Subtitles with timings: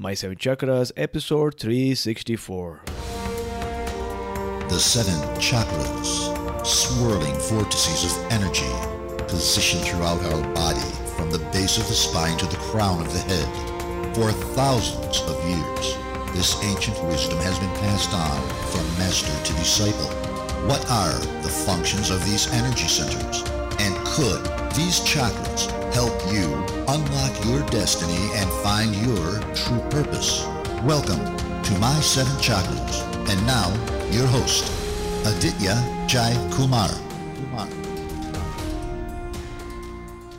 [0.00, 2.82] My Seven Chakras, episode 364.
[4.68, 8.70] The seven chakras, swirling vortices of energy,
[9.26, 13.18] positioned throughout our body from the base of the spine to the crown of the
[13.18, 14.14] head.
[14.14, 15.96] For thousands of years,
[16.32, 20.14] this ancient wisdom has been passed on from master to disciple.
[20.68, 23.42] What are the functions of these energy centers?
[23.80, 26.52] And could these chakras help you
[26.88, 30.44] unlock your destiny and find your true purpose?
[30.82, 31.24] Welcome
[31.62, 33.02] to My Seven Chakras.
[33.28, 33.68] And now,
[34.10, 34.72] your host,
[35.26, 36.90] Aditya Jai Kumar.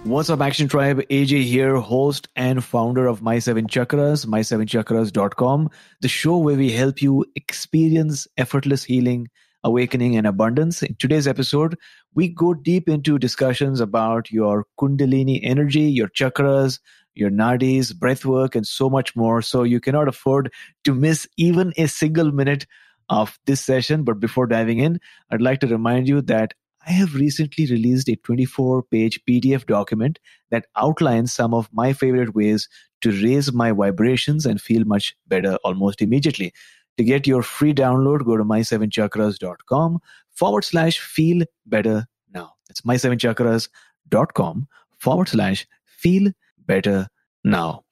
[0.03, 1.01] What's up, Action Tribe?
[1.09, 5.69] AJ here, host and founder of My Seven Chakras, my7chakras.com,
[6.01, 9.29] the show where we help you experience effortless healing,
[9.63, 10.81] awakening, and abundance.
[10.81, 11.77] In today's episode,
[12.15, 16.79] we go deep into discussions about your Kundalini energy, your chakras,
[17.15, 19.41] your nadis, breath work, and so much more.
[19.41, 20.51] So you cannot afford
[20.85, 22.65] to miss even a single minute
[23.09, 24.03] of this session.
[24.03, 24.99] But before diving in,
[25.31, 26.53] I'd like to remind you that
[26.87, 30.17] I have recently released a 24 page PDF document
[30.49, 32.69] that outlines some of my favorite ways
[33.01, 36.53] to raise my vibrations and feel much better almost immediately.
[36.97, 39.99] To get your free download, go to my7chakras.com
[40.39, 42.53] forward slash feel better now.
[42.67, 44.67] That's my7chakras.com
[44.97, 46.31] forward slash feel
[46.65, 47.07] better
[47.43, 47.83] now.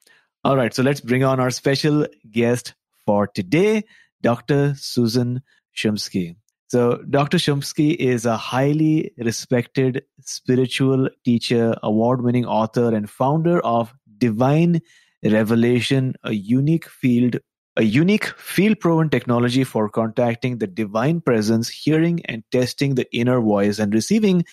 [0.44, 3.82] All right, so let's bring on our special guest for today,
[4.22, 4.74] Dr.
[4.76, 5.42] Susan
[5.76, 6.36] Shumsky.
[6.68, 7.38] So, Dr.
[7.38, 14.80] Shumsky is a highly respected spiritual teacher, award winning author, and founder of Divine
[15.22, 17.36] Revelation, a unique field
[17.78, 23.40] a unique field proven technology for contacting the divine presence, hearing and testing the inner
[23.40, 24.44] voice, and receiving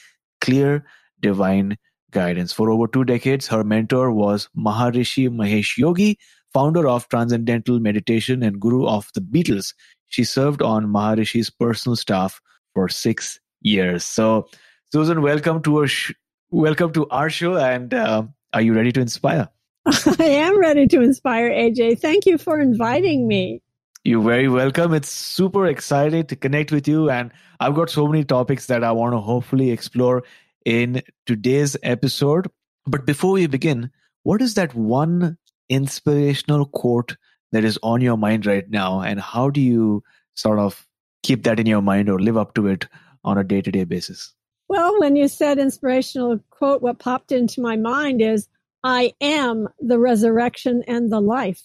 [0.41, 0.85] clear
[1.21, 1.75] divine
[2.11, 2.53] guidance.
[2.53, 6.19] For over two decades, her mentor was Maharishi Mahesh Yogi,
[6.53, 9.73] founder of Transcendental Meditation and guru of the Beatles.
[10.07, 12.39] She served on Maharishi's personal staff
[12.75, 14.05] for six years.
[14.05, 14.47] So,
[14.91, 16.13] Susan, welcome to our sh-
[16.51, 19.49] welcome to our show, and uh, are you ready to inspire?
[20.19, 22.00] I am ready to inspire AJ.
[22.00, 23.62] Thank you for inviting me.
[24.03, 24.94] You're very welcome.
[24.96, 27.09] It's super excited to connect with you.
[27.12, 30.23] And I've got so many topics that I want to hopefully explore
[30.66, 32.47] in today's episode.
[32.88, 33.91] But before we begin,
[34.23, 35.38] what is that one
[35.69, 37.16] inspirational quote
[37.52, 39.02] that is on your mind right now?
[39.02, 40.03] And how do you
[40.34, 40.88] sort of
[41.22, 42.88] keep that in your mind or live up to it
[43.23, 44.34] on a day to day basis?
[44.67, 48.47] Well, when you said inspirational quote, what popped into my mind is
[48.85, 51.63] I am the resurrection and the life.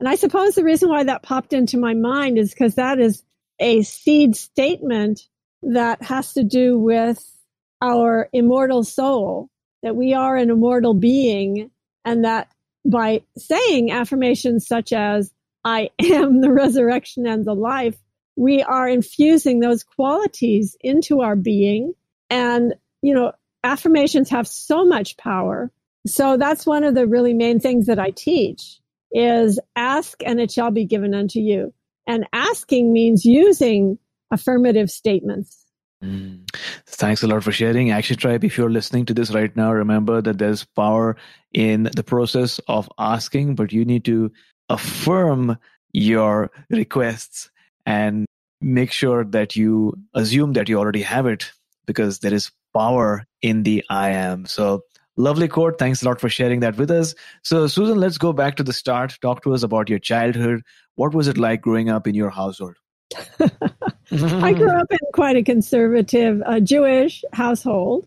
[0.00, 3.22] And I suppose the reason why that popped into my mind is because that is
[3.58, 5.22] a seed statement
[5.62, 7.24] that has to do with
[7.80, 9.48] our immortal soul,
[9.82, 11.70] that we are an immortal being,
[12.04, 12.48] and that
[12.84, 15.32] by saying affirmations such as,
[15.64, 17.96] I am the resurrection and the life,
[18.36, 21.94] we are infusing those qualities into our being.
[22.28, 23.32] And, you know,
[23.64, 25.72] affirmations have so much power.
[26.08, 28.80] So that's one of the really main things that I teach
[29.12, 31.72] is ask and it shall be given unto you.
[32.06, 33.98] And asking means using
[34.30, 35.64] affirmative statements.
[36.02, 36.48] Mm.
[36.86, 37.90] Thanks a lot for sharing.
[37.90, 41.16] Action Tribe, if you're listening to this right now, remember that there's power
[41.52, 44.30] in the process of asking, but you need to
[44.68, 45.58] affirm
[45.92, 47.50] your requests
[47.84, 48.26] and
[48.60, 51.52] make sure that you assume that you already have it
[51.86, 54.46] because there is power in the I am.
[54.46, 54.82] So
[55.18, 55.78] lovely quote.
[55.78, 57.14] Thanks a lot for sharing that with us.
[57.42, 59.18] So Susan, let's go back to the start.
[59.20, 60.62] Talk to us about your childhood.
[60.94, 62.76] What was it like growing up in your household?
[64.10, 68.06] I grew up in quite a conservative uh, Jewish household.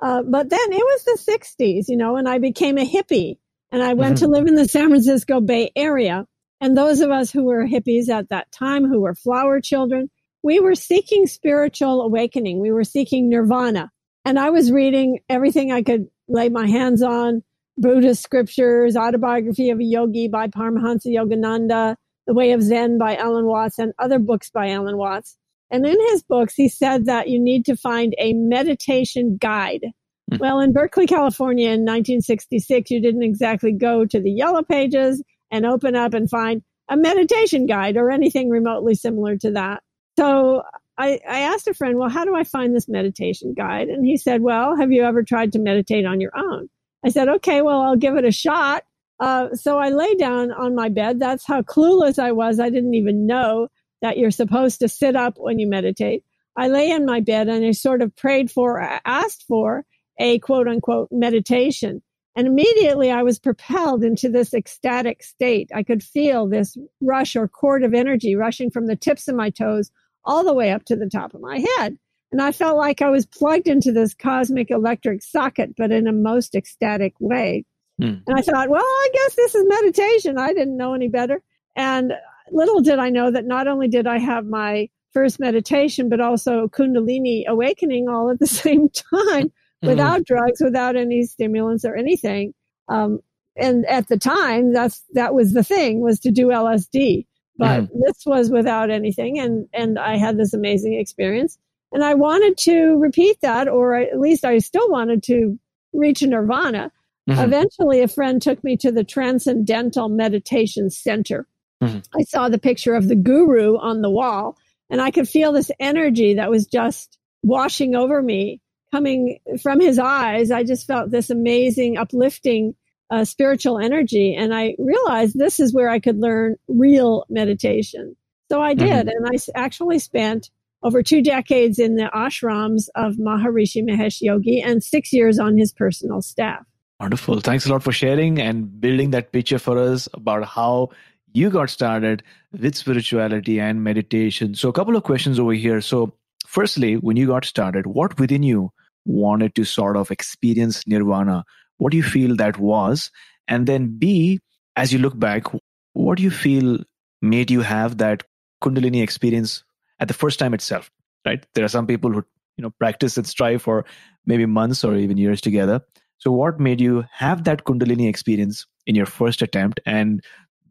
[0.00, 3.38] Uh, but then it was the 60s, you know, and I became a hippie
[3.70, 4.24] and I went mm-hmm.
[4.26, 6.26] to live in the San Francisco Bay Area.
[6.60, 10.10] And those of us who were hippies at that time, who were flower children,
[10.42, 12.60] we were seeking spiritual awakening.
[12.60, 13.90] We were seeking nirvana.
[14.24, 17.42] And I was reading everything I could lay my hands on
[17.78, 21.96] Buddhist scriptures, Autobiography of a Yogi by Paramahansa Yogananda,
[22.26, 25.36] The Way of Zen by Alan Watts, and other books by Alan Watts.
[25.70, 29.86] And in his books, he said that you need to find a meditation guide.
[30.30, 30.36] Hmm.
[30.38, 35.64] Well, in Berkeley, California in 1966, you didn't exactly go to the yellow pages and
[35.64, 39.82] open up and find a meditation guide or anything remotely similar to that.
[40.18, 40.62] So
[40.98, 43.88] I, I asked a friend, well, how do I find this meditation guide?
[43.88, 46.68] And he said, well, have you ever tried to meditate on your own?
[47.04, 48.84] I said, okay, well, I'll give it a shot.
[49.18, 51.18] Uh, so I lay down on my bed.
[51.18, 52.60] That's how clueless I was.
[52.60, 53.68] I didn't even know
[54.02, 56.24] that you're supposed to sit up when you meditate.
[56.56, 59.84] I lay in my bed and I sort of prayed for, asked for
[60.18, 62.02] a quote unquote meditation.
[62.36, 65.70] And immediately I was propelled into this ecstatic state.
[65.74, 69.50] I could feel this rush or cord of energy rushing from the tips of my
[69.50, 69.90] toes
[70.24, 71.98] all the way up to the top of my head.
[72.30, 76.12] And I felt like I was plugged into this cosmic electric socket, but in a
[76.12, 77.64] most ecstatic way.
[78.00, 78.22] Mm.
[78.26, 80.38] And I thought, well, I guess this is meditation.
[80.38, 81.42] I didn't know any better.
[81.76, 82.12] And
[82.50, 86.68] little did I know that not only did I have my first meditation, but also
[86.68, 89.88] Kundalini awakening all at the same time mm-hmm.
[89.88, 92.54] without drugs, without any stimulants or anything.
[92.88, 93.20] Um,
[93.56, 97.26] and at the time, that's that was the thing was to do LSD,
[97.62, 98.00] but mm-hmm.
[98.04, 101.58] this was without anything, and and I had this amazing experience,
[101.92, 105.58] and I wanted to repeat that, or at least I still wanted to
[105.92, 106.90] reach nirvana.
[107.30, 107.40] Mm-hmm.
[107.40, 111.46] Eventually, a friend took me to the Transcendental Meditation Center.
[111.80, 111.98] Mm-hmm.
[112.18, 114.58] I saw the picture of the guru on the wall,
[114.90, 118.60] and I could feel this energy that was just washing over me
[118.92, 122.74] coming from his eyes, I just felt this amazing, uplifting
[123.12, 124.34] uh, spiritual energy.
[124.34, 128.16] And I realized this is where I could learn real meditation.
[128.50, 129.06] So I did.
[129.06, 129.08] Mm-hmm.
[129.08, 130.50] And I actually spent
[130.82, 135.72] over two decades in the ashrams of Maharishi Mahesh Yogi and six years on his
[135.72, 136.64] personal staff.
[137.00, 137.40] Wonderful.
[137.40, 140.90] Thanks a lot for sharing and building that picture for us about how
[141.34, 142.22] you got started
[142.58, 144.54] with spirituality and meditation.
[144.54, 145.80] So, a couple of questions over here.
[145.80, 146.14] So,
[146.46, 148.70] firstly, when you got started, what within you
[149.04, 151.44] wanted to sort of experience nirvana
[151.82, 153.10] what do you feel that was?
[153.48, 154.40] And then b
[154.76, 155.52] as you look back
[155.92, 156.78] what do you feel
[157.20, 158.22] made you have that
[158.64, 159.62] kundalini experience
[160.00, 160.90] at the first time itself
[161.26, 161.44] right?
[161.54, 162.24] There are some people who
[162.56, 163.84] you know practice and strive for
[164.26, 165.80] maybe months or even years together.
[166.18, 169.80] So what made you have that kundalini experience in your first attempt?
[169.86, 170.22] And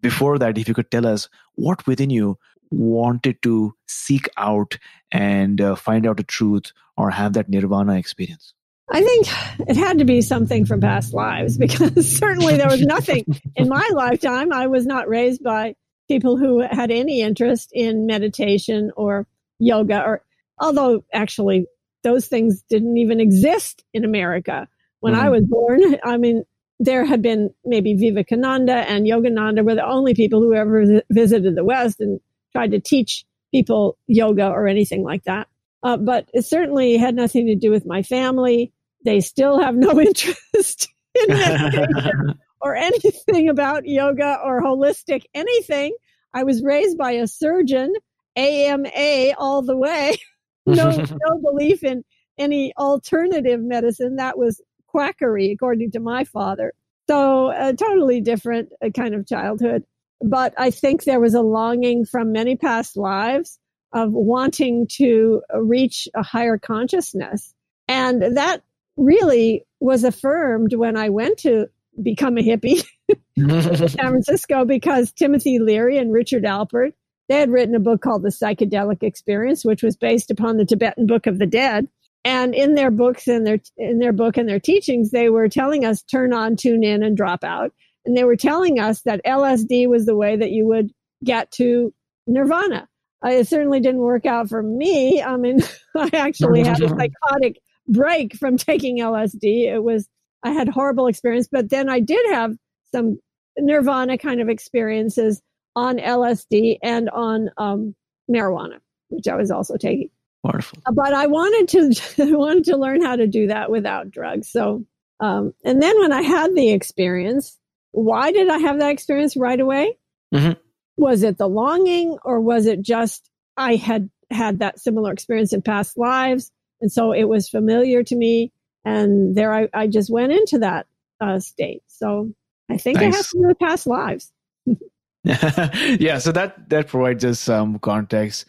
[0.01, 2.37] before that if you could tell us what within you
[2.71, 4.77] wanted to seek out
[5.11, 8.53] and uh, find out the truth or have that nirvana experience?
[8.91, 9.27] I think
[9.69, 13.89] it had to be something from past lives because certainly there was nothing in my
[13.93, 14.51] lifetime.
[14.51, 15.75] I was not raised by
[16.07, 19.27] people who had any interest in meditation or
[19.59, 20.23] yoga or
[20.59, 21.67] although actually
[22.03, 24.67] those things didn't even exist in America
[24.99, 25.25] when mm-hmm.
[25.25, 25.81] I was born.
[26.03, 26.43] I mean,
[26.79, 31.63] there had been maybe Vivekananda and Yogananda were the only people who ever visited the
[31.63, 32.19] West and
[32.51, 35.47] tried to teach people yoga or anything like that.
[35.83, 38.71] Uh, but it certainly had nothing to do with my family.
[39.03, 41.35] They still have no interest in
[42.61, 45.95] or anything about yoga or holistic anything.
[46.33, 47.93] I was raised by a surgeon,
[48.35, 50.17] AMA all the way.
[50.65, 52.03] no, no belief in
[52.37, 54.15] any alternative medicine.
[54.17, 56.73] That was quackery, according to my father.
[57.09, 59.83] So, a totally different uh, kind of childhood.
[60.23, 63.57] But I think there was a longing from many past lives
[63.93, 67.53] of wanting to reach a higher consciousness.
[67.87, 68.61] And that
[68.97, 71.67] really was affirmed when I went to
[72.01, 72.83] become a hippie
[73.35, 76.93] in San Francisco because Timothy Leary and Richard Alpert,
[77.29, 81.07] they had written a book called The Psychedelic Experience, which was based upon the Tibetan
[81.07, 81.87] Book of the Dead.
[82.23, 85.85] And in their books and their in their book and their teachings, they were telling
[85.85, 87.73] us turn on, tune in, and drop out.
[88.05, 90.91] And they were telling us that LSD was the way that you would
[91.23, 91.93] get to
[92.27, 92.87] nirvana.
[93.25, 95.21] Uh, it certainly didn't work out for me.
[95.21, 95.61] I mean,
[95.97, 97.57] I actually had a psychotic
[97.87, 99.71] break from taking LSD.
[99.73, 100.07] It was,
[100.43, 102.55] I had horrible experience, but then I did have
[102.93, 103.19] some
[103.57, 105.41] nirvana kind of experiences
[105.75, 107.95] on LSD and on um,
[108.29, 108.79] marijuana.
[109.09, 110.09] which I was also taking.
[110.43, 110.79] Wonderful.
[110.93, 114.49] But I wanted to I wanted to learn how to do that without drugs.
[114.49, 114.85] So,
[115.19, 117.57] um, and then when I had the experience,
[117.91, 119.97] why did I have that experience right away?
[120.33, 120.57] Mhm.
[120.97, 125.61] Was it the longing, or was it just I had had that similar experience in
[125.61, 128.51] past lives, and so it was familiar to me,
[128.83, 130.87] and there I, I just went into that
[131.19, 131.83] uh, state.
[131.87, 132.33] So
[132.69, 133.15] I think Nice.
[133.15, 134.31] has to do with past lives.
[135.23, 138.45] yeah, so that that provides us some context,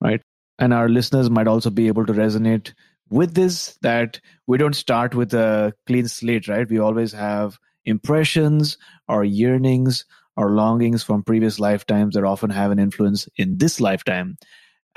[0.00, 0.22] right?
[0.58, 2.72] And our listeners might also be able to resonate
[3.10, 6.68] with this that we don't start with a clean slate, right?
[6.68, 10.04] We always have impressions or yearnings
[10.36, 14.38] or longings from previous lifetimes that often have an influence in this lifetime.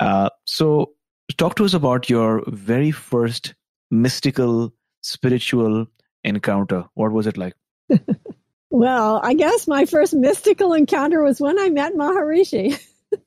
[0.00, 0.92] Uh, so,
[1.36, 3.54] talk to us about your very first
[3.90, 5.86] mystical, spiritual
[6.24, 6.84] encounter.
[6.94, 7.54] What was it like?
[8.72, 12.80] Well, I guess my first mystical encounter was when I met Maharishi.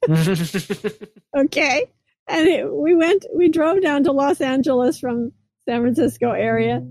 [1.37, 1.85] okay.
[2.27, 5.31] And it, we went, we drove down to Los Angeles from
[5.69, 6.83] San Francisco area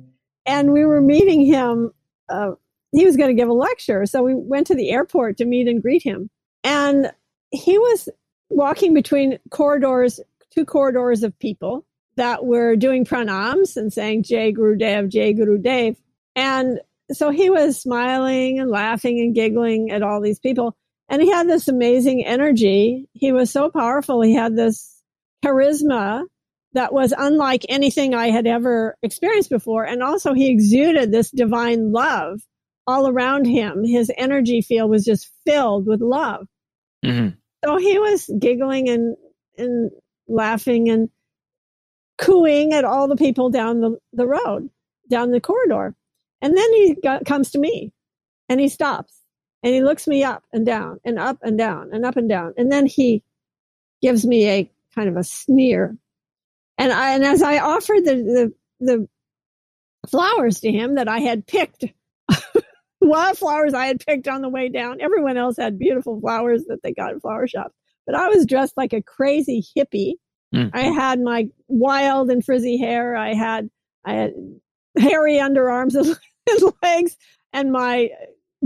[0.46, 1.90] and we were meeting him.
[2.28, 2.52] Uh,
[2.92, 4.06] he was going to give a lecture.
[4.06, 6.30] So we went to the airport to meet and greet him.
[6.62, 7.12] And
[7.50, 8.08] he was
[8.50, 10.20] walking between corridors,
[10.54, 11.84] two corridors of people
[12.16, 15.96] that were doing pranams and saying Jai Guru Dev, Jai Guru Dev.
[16.36, 16.80] And
[17.12, 20.76] so he was smiling and laughing and giggling at all these people.
[21.08, 23.08] And he had this amazing energy.
[23.12, 24.22] He was so powerful.
[24.22, 25.02] He had this
[25.44, 26.24] charisma
[26.72, 29.84] that was unlike anything I had ever experienced before.
[29.84, 32.40] And also, he exuded this divine love
[32.86, 33.84] all around him.
[33.84, 36.46] His energy field was just filled with love.
[37.04, 37.36] Mhm.
[37.64, 39.16] So he was giggling and,
[39.56, 39.90] and
[40.28, 41.08] laughing and
[42.18, 44.70] cooing at all the people down the, the road,
[45.10, 45.94] down the corridor.
[46.40, 47.92] And then he got, comes to me
[48.48, 49.14] and he stops
[49.62, 52.54] and he looks me up and down and up and down and up and down.
[52.56, 53.22] And then he
[54.02, 55.96] gives me a kind of a sneer.
[56.76, 59.08] And I, and as I offered the, the, the
[60.08, 61.84] flowers to him that I had picked,
[63.00, 66.92] wildflowers I had picked on the way down, everyone else had beautiful flowers that they
[66.92, 67.74] got at flower shops.
[68.06, 70.14] But I was dressed like a crazy hippie.
[70.54, 70.70] Mm.
[70.72, 73.16] I had my wild and frizzy hair.
[73.16, 73.70] I had,
[74.04, 74.34] I had
[74.98, 76.18] hairy underarms and
[76.62, 77.16] and legs
[77.52, 78.10] and my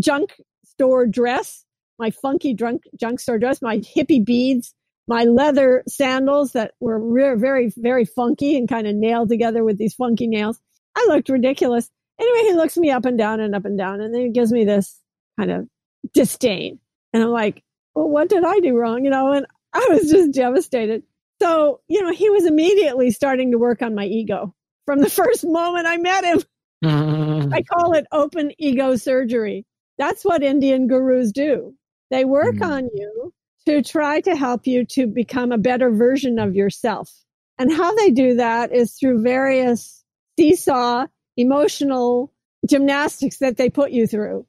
[0.00, 1.64] junk store dress,
[1.98, 4.74] my funky drunk junk store dress, my hippie beads,
[5.06, 9.78] my leather sandals that were re- very, very funky and kind of nailed together with
[9.78, 10.58] these funky nails.
[10.96, 11.88] I looked ridiculous.
[12.20, 14.52] Anyway, he looks me up and down and up and down, and then he gives
[14.52, 15.00] me this
[15.38, 15.68] kind of
[16.12, 16.80] disdain.
[17.12, 17.62] And I'm like,
[17.98, 19.04] well, what did I do wrong?
[19.04, 21.02] You know, and I was just devastated.
[21.42, 24.54] So, you know, he was immediately starting to work on my ego
[24.86, 26.42] from the first moment I met him.
[27.52, 29.66] I call it open ego surgery.
[29.98, 31.74] That's what Indian gurus do.
[32.10, 32.66] They work Mm.
[32.76, 33.32] on you
[33.66, 37.12] to try to help you to become a better version of yourself.
[37.58, 40.04] And how they do that is through various
[40.38, 42.32] seesaw emotional
[42.68, 44.46] gymnastics that they put you through.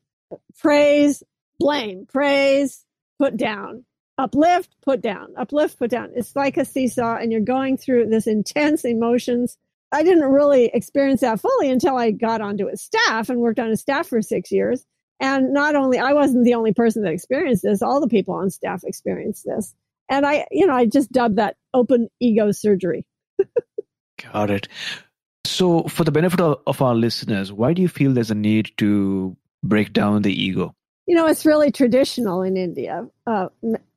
[0.59, 1.23] Praise,
[1.59, 2.85] blame, praise,
[3.19, 3.85] put down,
[4.17, 6.11] uplift, put down, uplift, put down.
[6.15, 9.57] It's like a seesaw and you're going through this intense emotions
[9.91, 13.69] I didn't really experience that fully until I got onto his staff and worked on
[13.69, 14.85] his staff for six years.
[15.19, 18.49] And not only, I wasn't the only person that experienced this, all the people on
[18.49, 19.73] staff experienced this.
[20.09, 23.05] And I, you know, I just dubbed that open ego surgery.
[24.33, 24.67] Got it.
[25.45, 28.71] So, for the benefit of, of our listeners, why do you feel there's a need
[28.77, 30.75] to break down the ego?
[31.09, 33.07] You know, it's really traditional in India.
[33.25, 33.47] Uh,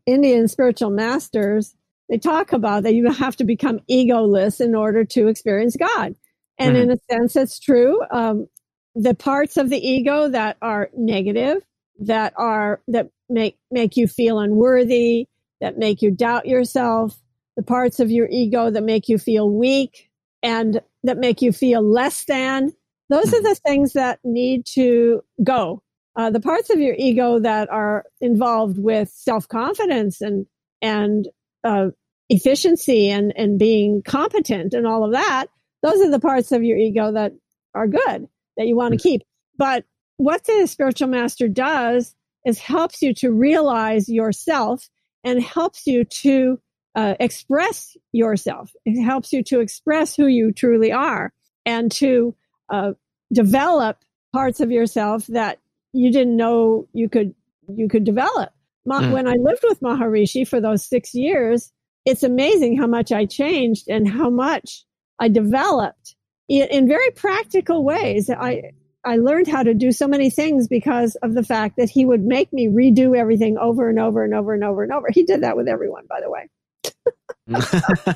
[0.07, 1.75] Indian spiritual masters,
[2.09, 6.15] they talk about that you have to become egoless in order to experience God.
[6.57, 8.01] And in a sense, it's true.
[8.11, 8.47] Um,
[8.95, 11.59] the parts of the ego that are negative,
[11.99, 15.29] that are, that make, make you feel unworthy,
[15.61, 17.21] that make you doubt yourself,
[17.59, 20.09] the parts of your ego that make you feel weak
[20.43, 22.73] and that make you feel less than,
[23.11, 25.83] those are the things that need to go
[26.17, 30.47] uh, the parts of your ego that are involved with self confidence and
[30.81, 31.29] and
[31.65, 31.89] uh,
[32.29, 35.47] efficiency and and being competent and all of that,
[35.83, 37.33] those are the parts of your ego that
[37.75, 39.23] are good that you want to keep.
[39.57, 39.85] But
[40.17, 42.15] what the spiritual master does
[42.45, 44.89] is helps you to realize yourself
[45.25, 46.61] and helps you to
[46.95, 48.71] uh, express yourself.
[48.85, 51.33] It helps you to express who you truly are
[51.65, 52.35] and to
[52.71, 52.93] uh,
[53.33, 53.99] develop
[54.33, 55.59] parts of yourself that
[55.93, 57.35] you didn't know you could
[57.69, 58.51] you could develop.
[58.85, 59.13] Ma- Mm.
[59.13, 61.73] When I lived with Maharishi for those six years,
[62.05, 64.85] it's amazing how much I changed and how much
[65.21, 66.17] I developed
[66.49, 68.29] in, in very practical ways.
[68.29, 68.73] I
[69.05, 72.25] I learned how to do so many things because of the fact that he would
[72.25, 75.09] make me redo everything over and over and over and over and over.
[75.11, 76.49] He did that with everyone, by the way.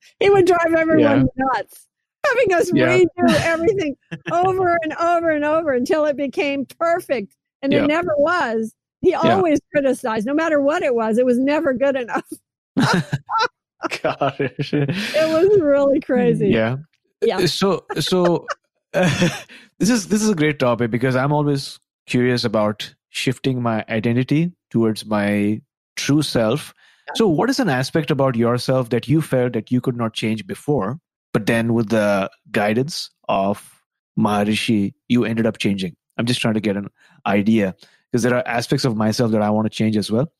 [0.20, 1.44] he would drive everyone yeah.
[1.54, 1.87] nuts,
[2.28, 2.86] having us yeah.
[2.88, 3.06] redo
[3.44, 3.96] everything
[4.30, 7.34] over and over and over until it became perfect.
[7.62, 7.84] And yeah.
[7.84, 8.74] it never was.
[9.00, 12.28] He always criticized, no matter what it was, it was never good enough.
[12.76, 14.72] Gosh.
[14.72, 16.48] It was really crazy.
[16.48, 16.76] Yeah.
[17.22, 17.46] Yeah.
[17.46, 18.46] So, so
[18.94, 19.28] uh,
[19.78, 24.52] this is this is a great topic because I'm always curious about shifting my identity
[24.70, 25.60] towards my
[25.96, 26.74] true self.
[27.14, 30.46] So, what is an aspect about yourself that you felt that you could not change
[30.46, 30.98] before,
[31.32, 33.82] but then with the guidance of
[34.18, 35.96] Maharishi, you ended up changing?
[36.16, 36.88] I'm just trying to get an
[37.26, 37.74] idea
[38.10, 40.32] because there are aspects of myself that I want to change as well.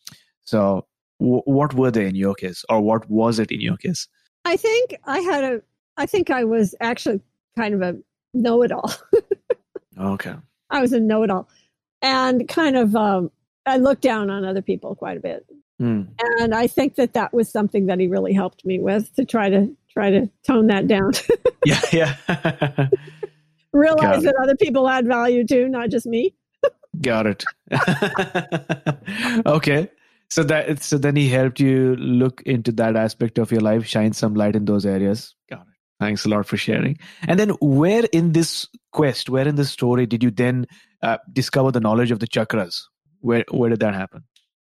[0.42, 0.86] So,
[1.20, 4.08] w- what were they in your case, or what was it in your case?
[4.44, 5.62] I think I had a.
[5.96, 7.20] I think I was actually
[7.56, 7.98] kind of a
[8.34, 8.92] know-it-all.
[10.00, 10.34] okay.
[10.70, 11.48] I was a know-it-all,
[12.02, 13.30] and kind of um,
[13.66, 15.46] I looked down on other people quite a bit.
[15.80, 16.08] Mm.
[16.40, 19.48] And I think that that was something that he really helped me with to try
[19.48, 21.12] to try to tone that down.
[21.64, 22.16] yeah, yeah.
[23.72, 26.34] Realize that other people add value too, not just me.
[27.00, 27.44] Got it.
[29.46, 29.88] okay.
[30.30, 34.12] So that so then he helped you look into that aspect of your life, shine
[34.12, 35.34] some light in those areas.
[35.48, 35.74] Got it.
[36.00, 36.98] Thanks a lot for sharing.
[37.26, 40.66] And then where in this quest, where in this story did you then
[41.02, 42.82] uh, discover the knowledge of the chakras?
[43.20, 44.24] Where where did that happen?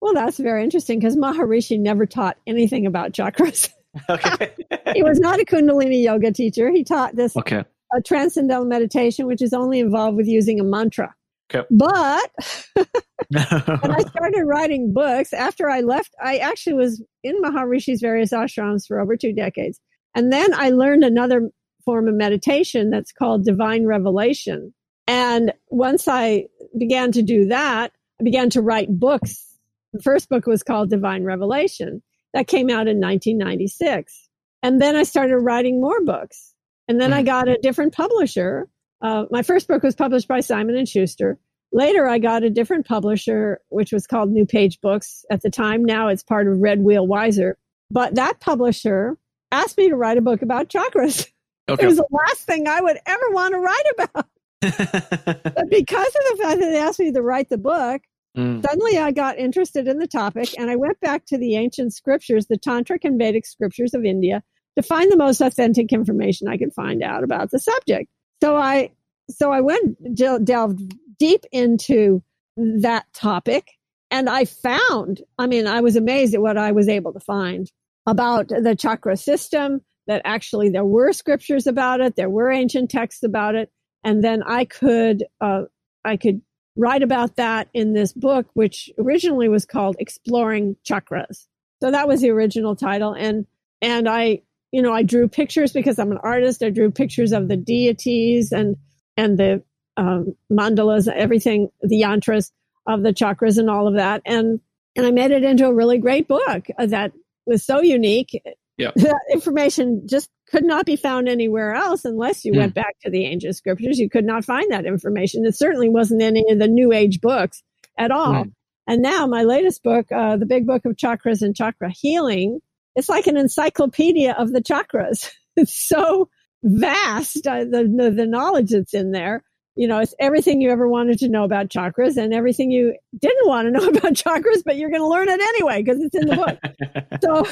[0.01, 3.69] Well, that's very interesting because Maharishi never taught anything about chakras.
[4.07, 4.53] Okay.
[4.93, 6.69] he was not a Kundalini yoga teacher.
[6.69, 7.65] He taught this okay.
[7.91, 11.15] a transcendental meditation, which is only involved with using a mantra.
[11.51, 11.65] Okay.
[11.71, 12.31] But
[13.31, 18.85] when I started writing books after I left, I actually was in Maharishi's various ashrams
[18.87, 19.79] for over two decades.
[20.15, 21.49] And then I learned another
[21.83, 24.73] form of meditation that's called divine revelation.
[25.07, 26.45] And once I
[26.77, 29.48] began to do that, I began to write books.
[29.93, 32.01] The first book was called Divine Revelation.
[32.33, 34.29] That came out in 1996.
[34.61, 36.53] And then I started writing more books.
[36.87, 37.25] And then I hmm.
[37.25, 38.67] got a different publisher.
[39.01, 41.39] Uh, my first book was published by Simon and Schuster.
[41.71, 45.85] Later, I got a different publisher, which was called New Page Books at the time.
[45.85, 47.53] Now it's part of Red Wheel Weiser.
[47.91, 49.17] But that publisher
[49.51, 51.27] asked me to write a book about chakras.
[51.69, 51.83] Okay.
[51.83, 54.25] It was the last thing I would ever want to write about.
[55.55, 58.01] but because of the fact that they asked me to write the book,
[58.37, 58.65] mm.
[58.65, 62.47] suddenly I got interested in the topic and I went back to the ancient scriptures,
[62.47, 64.43] the Tantric and Vedic scriptures of India,
[64.75, 68.09] to find the most authentic information I could find out about the subject.
[68.41, 68.91] So I
[69.29, 72.23] so I went delved deep into
[72.57, 73.67] that topic
[74.11, 77.71] and I found, I mean, I was amazed at what I was able to find
[78.07, 83.21] about the chakra system, that actually there were scriptures about it, there were ancient texts
[83.21, 83.69] about it,
[84.03, 85.63] and then I could uh,
[86.03, 86.41] I could
[86.75, 91.47] write about that in this book, which originally was called Exploring Chakras.
[91.81, 93.45] So that was the original title, and
[93.81, 96.63] and I you know I drew pictures because I'm an artist.
[96.63, 98.75] I drew pictures of the deities and
[99.17, 99.63] and the
[99.97, 102.51] um, mandalas, everything, the yantras
[102.87, 104.59] of the chakras and all of that, and
[104.95, 107.13] and I made it into a really great book that
[107.45, 108.41] was so unique.
[108.77, 108.91] Yeah.
[108.95, 112.57] That information just could not be found anywhere else unless you mm.
[112.57, 113.99] went back to the ancient scriptures.
[113.99, 115.45] You could not find that information.
[115.45, 117.61] It certainly wasn't in any of the New Age books
[117.97, 118.45] at all.
[118.87, 122.59] And now my latest book, uh, the Big Book of Chakras and Chakra Healing,
[122.95, 125.31] it's like an encyclopedia of the chakras.
[125.55, 126.29] It's so
[126.63, 129.43] vast, uh, the, the, the knowledge that's in there.
[129.75, 133.45] You know, it's everything you ever wanted to know about chakras and everything you didn't
[133.45, 136.27] want to know about chakras, but you're going to learn it anyway because it's in
[136.27, 137.21] the book.
[137.21, 137.45] so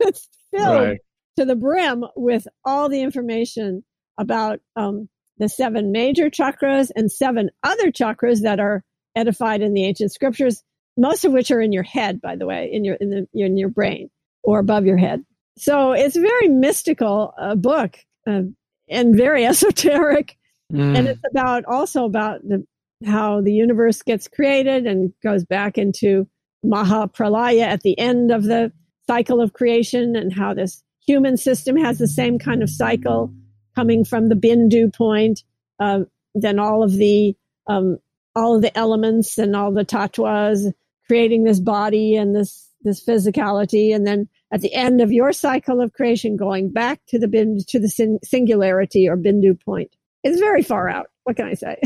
[0.00, 1.00] it's filled right
[1.36, 3.84] to the brim with all the information
[4.18, 8.84] about um, the seven major chakras and seven other chakras that are
[9.16, 10.62] edified in the ancient scriptures,
[10.96, 13.56] most of which are in your head, by the way, in your in, the, in
[13.56, 14.10] your brain
[14.42, 15.24] or above your head.
[15.56, 18.42] So it's a very mystical uh, book uh,
[18.88, 20.36] and very esoteric,
[20.72, 20.96] mm.
[20.96, 22.64] and it's about also about the,
[23.04, 26.28] how the universe gets created and goes back into
[26.64, 28.72] Mahapralaya at the end of the
[29.06, 33.32] cycle of creation, and how this human system has the same kind of cycle
[33.74, 35.42] coming from the bindu point,
[35.78, 36.00] uh,
[36.34, 37.36] then all of the
[37.66, 37.98] um,
[38.36, 40.72] all of the elements and all the tattvas
[41.06, 45.80] creating this body and this this physicality, and then at the end of your cycle
[45.80, 49.94] of creation, going back to the bin to the singularity or bindu point.
[50.22, 51.06] It's very far out.
[51.24, 51.80] What can I say?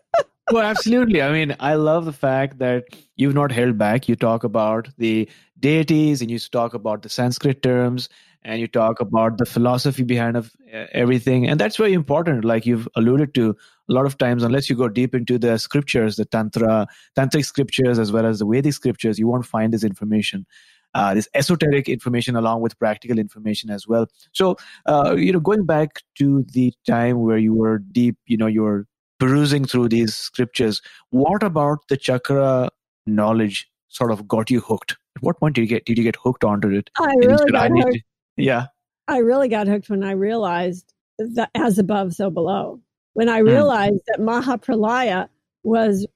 [0.50, 1.20] well, absolutely.
[1.20, 2.84] I mean, I love the fact that
[3.16, 4.08] you've not held back.
[4.08, 8.08] You talk about the deities and you talk about the Sanskrit terms
[8.44, 12.66] and you talk about the philosophy behind of uh, everything and that's very important like
[12.66, 13.56] you've alluded to
[13.88, 17.98] a lot of times unless you go deep into the scriptures the tantra tantric scriptures
[17.98, 20.46] as well as the vedic scriptures you won't find this information
[20.94, 24.06] uh, this esoteric information along with practical information as well.
[24.32, 28.46] So, uh, you know, going back to the time where you were deep, you know,
[28.46, 28.86] you were
[29.18, 32.70] perusing through these scriptures, what about the chakra
[33.06, 34.96] knowledge sort of got you hooked?
[35.16, 36.90] At what point did you get did you get hooked onto it?
[36.98, 37.98] I really got hooked.
[38.36, 38.66] Yeah.
[39.08, 42.80] I really got hooked when I realized that as above, so below.
[43.14, 43.48] When I Hmm.
[43.48, 45.28] realized that Mahapralaya
[45.62, 46.06] was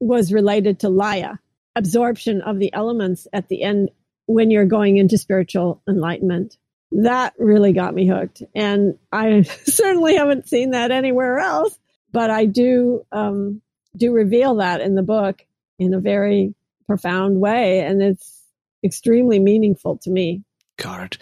[0.00, 1.36] was related to Laya,
[1.74, 3.90] absorption of the elements at the end
[4.26, 6.58] when you're going into spiritual enlightenment.
[6.92, 11.78] That really got me hooked, and I certainly haven't seen that anywhere else.
[12.12, 13.60] But I do um,
[13.96, 15.44] do reveal that in the book
[15.78, 16.54] in a very
[16.86, 18.42] profound way, and it's
[18.84, 20.42] extremely meaningful to me.
[20.78, 21.18] It.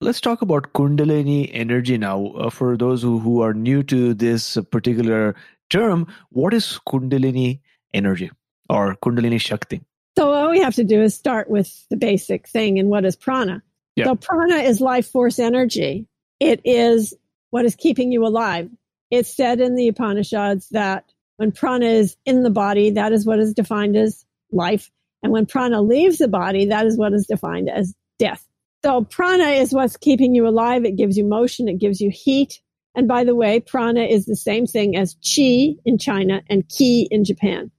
[0.00, 2.26] Let's talk about Kundalini energy now.
[2.26, 5.34] Uh, for those who, who are new to this particular
[5.70, 7.60] term, what is Kundalini
[7.94, 8.30] energy
[8.68, 9.80] or Kundalini Shakti?
[10.18, 13.16] So all we have to do is start with the basic thing and what is
[13.16, 13.62] prana.
[13.96, 14.06] Yeah.
[14.06, 16.06] So prana is life force energy.
[16.40, 17.14] It is
[17.50, 18.70] what is keeping you alive.
[19.10, 21.04] It's said in the Upanishads that
[21.36, 24.90] when prana is in the body, that is what is defined as life.
[25.22, 28.46] And when prana leaves the body, that is what is defined as death.
[28.84, 30.84] So prana is what's keeping you alive.
[30.84, 31.68] It gives you motion.
[31.68, 32.60] It gives you heat.
[32.94, 37.08] And by the way, prana is the same thing as chi in China and ki
[37.10, 37.70] in Japan.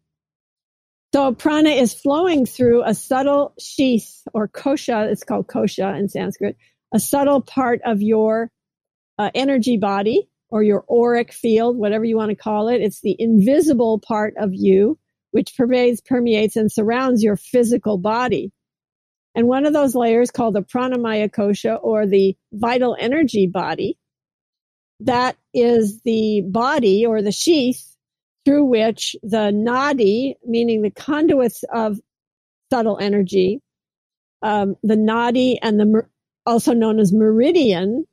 [1.14, 5.12] So prana is flowing through a subtle sheath or kosha.
[5.12, 6.58] It's called kosha in Sanskrit,
[6.92, 8.50] a subtle part of your
[9.20, 12.82] uh, energy body or your auric field, whatever you want to call it.
[12.82, 14.98] It's the invisible part of you,
[15.32, 18.52] which pervades, permeates, and surrounds your physical body.
[19.36, 23.98] And one of those layers called the pranamaya kosha or the vital energy body,
[25.00, 27.96] that is the body or the sheath
[28.46, 32.00] through which the nadi, meaning the conduits of
[32.72, 33.62] subtle energy,
[34.42, 36.04] um, the nadi and the
[36.46, 38.06] also known as meridian,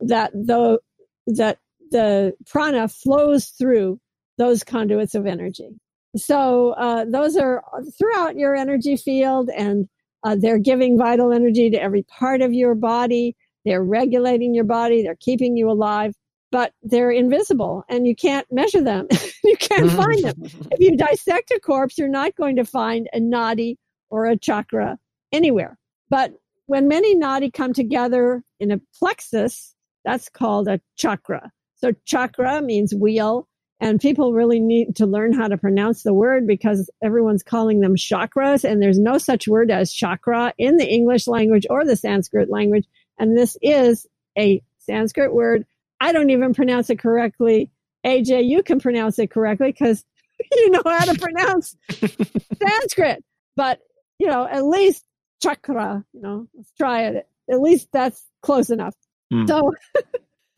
[0.00, 0.78] that the
[1.26, 1.58] that
[1.90, 3.98] the prana flows through
[4.36, 5.70] those conduits of energy.
[6.16, 7.64] So uh, those are
[7.98, 9.88] throughout your energy field, and
[10.28, 13.34] uh, they're giving vital energy to every part of your body.
[13.64, 15.02] They're regulating your body.
[15.02, 16.14] They're keeping you alive,
[16.52, 19.08] but they're invisible, and you can't measure them.
[19.44, 20.34] you can't find them.
[20.70, 23.76] If you dissect a corpse, you're not going to find a nadi
[24.10, 24.98] or a chakra
[25.32, 25.78] anywhere.
[26.10, 26.34] But
[26.66, 31.50] when many nadi come together in a plexus, that's called a chakra.
[31.76, 33.47] So chakra means wheel,
[33.80, 37.94] and people really need to learn how to pronounce the word because everyone's calling them
[37.94, 42.50] chakras, and there's no such word as chakra in the English language or the Sanskrit
[42.50, 42.86] language.
[43.18, 45.64] And this is a Sanskrit word.
[46.00, 47.70] I don't even pronounce it correctly.
[48.04, 50.04] AJ, you can pronounce it correctly because
[50.52, 51.76] you know how to pronounce
[52.62, 53.24] Sanskrit.
[53.56, 53.80] But,
[54.18, 55.04] you know, at least
[55.42, 57.28] chakra, you know, let's try it.
[57.50, 58.94] At least that's close enough.
[59.32, 59.46] Hmm.
[59.46, 59.72] So,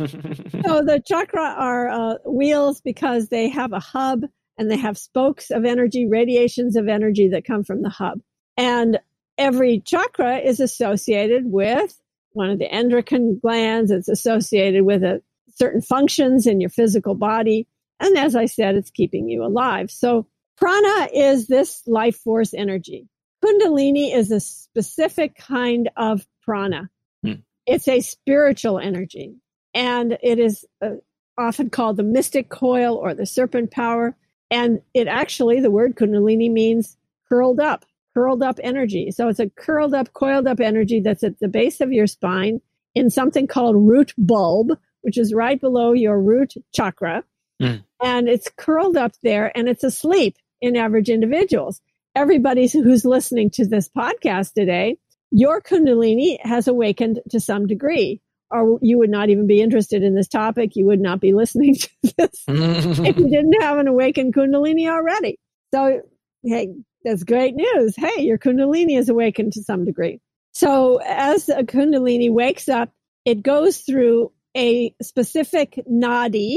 [0.07, 4.25] so the chakra are uh, wheels because they have a hub
[4.59, 8.21] and they have spokes of energy, radiations of energy that come from the hub.
[8.57, 8.99] And
[9.39, 11.99] every chakra is associated with
[12.33, 13.91] one of the endocrine glands.
[13.91, 15.23] It's associated with a,
[15.55, 17.67] certain functions in your physical body.
[18.01, 19.91] And as I said, it's keeping you alive.
[19.91, 23.09] So prana is this life force energy.
[23.45, 26.91] Kundalini is a specific kind of prana.
[27.23, 27.41] Hmm.
[27.67, 29.35] It's a spiritual energy
[29.75, 30.97] and it is uh,
[31.39, 34.17] often called the mystic coil or the serpent power.
[34.51, 36.97] And it actually, the word Kundalini means
[37.29, 39.11] curled up, curled up energy.
[39.11, 42.61] So it's a curled up, coiled up energy that's at the base of your spine
[42.95, 47.25] in something called root bulb, which is right below your root chakra.
[47.63, 47.85] Mm.
[48.03, 51.81] And it's curled up there and it's asleep in average individuals.
[52.17, 54.99] Everybody who's listening to this podcast today,
[55.31, 60.15] your Kundalini has awakened to some degree or you would not even be interested in
[60.15, 60.77] this topic.
[60.77, 65.39] You would not be listening to this if you didn't have an awakened Kundalini already.
[65.73, 66.03] So,
[66.43, 67.95] hey, that's great news.
[67.97, 70.21] Hey, your Kundalini is awakened to some degree.
[70.53, 72.91] So, as a Kundalini wakes up,
[73.25, 76.57] it goes through a specific nadi.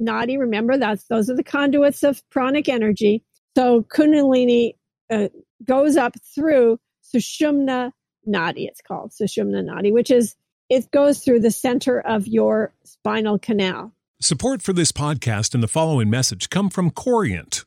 [0.00, 3.24] Nadi, remember, that's those are the conduits of pranic energy.
[3.56, 4.74] So, Kundalini
[5.10, 5.28] uh,
[5.64, 6.78] goes up through
[7.14, 7.92] Sushumna
[8.28, 8.68] Nadi.
[8.68, 10.36] It's called Sushumna Nadi, which is
[10.72, 13.92] it goes through the center of your spinal canal.
[14.22, 17.66] Support for this podcast and the following message come from Corient.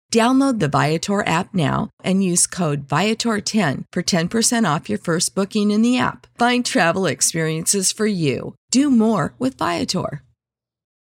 [0.11, 5.71] Download the Viator app now and use code Viator10 for 10% off your first booking
[5.71, 6.27] in the app.
[6.37, 8.53] Find travel experiences for you.
[8.71, 10.21] Do more with Viator.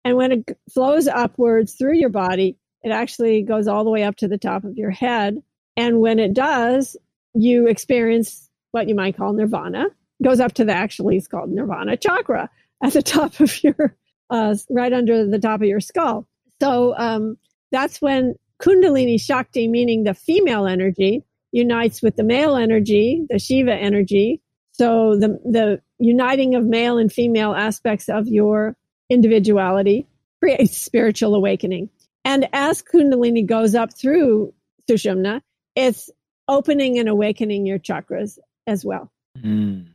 [0.05, 4.15] And when it flows upwards through your body, it actually goes all the way up
[4.19, 5.43] to the top of your head.
[5.77, 6.97] And when it does,
[7.35, 9.87] you experience what you might call nirvana.
[10.21, 12.49] It goes up to the actually it's called nirvana chakra
[12.83, 13.97] at the top of your,
[14.31, 16.29] uh, right under the top of your skull.
[16.61, 17.39] So um,
[17.73, 23.75] that's when Kundalini Shakti, meaning the female energy, unites with the male energy, the Shiva
[23.75, 24.41] energy.
[24.73, 28.77] So the, the uniting of male and female aspects of your
[29.09, 30.07] individuality
[30.41, 31.91] creates spiritual awakening.
[32.25, 34.55] And as Kundalini goes up through
[34.89, 35.41] Sushumna,
[35.75, 36.11] it's
[36.49, 39.11] opening and awakening your chakras as well.
[39.39, 39.87] Mm.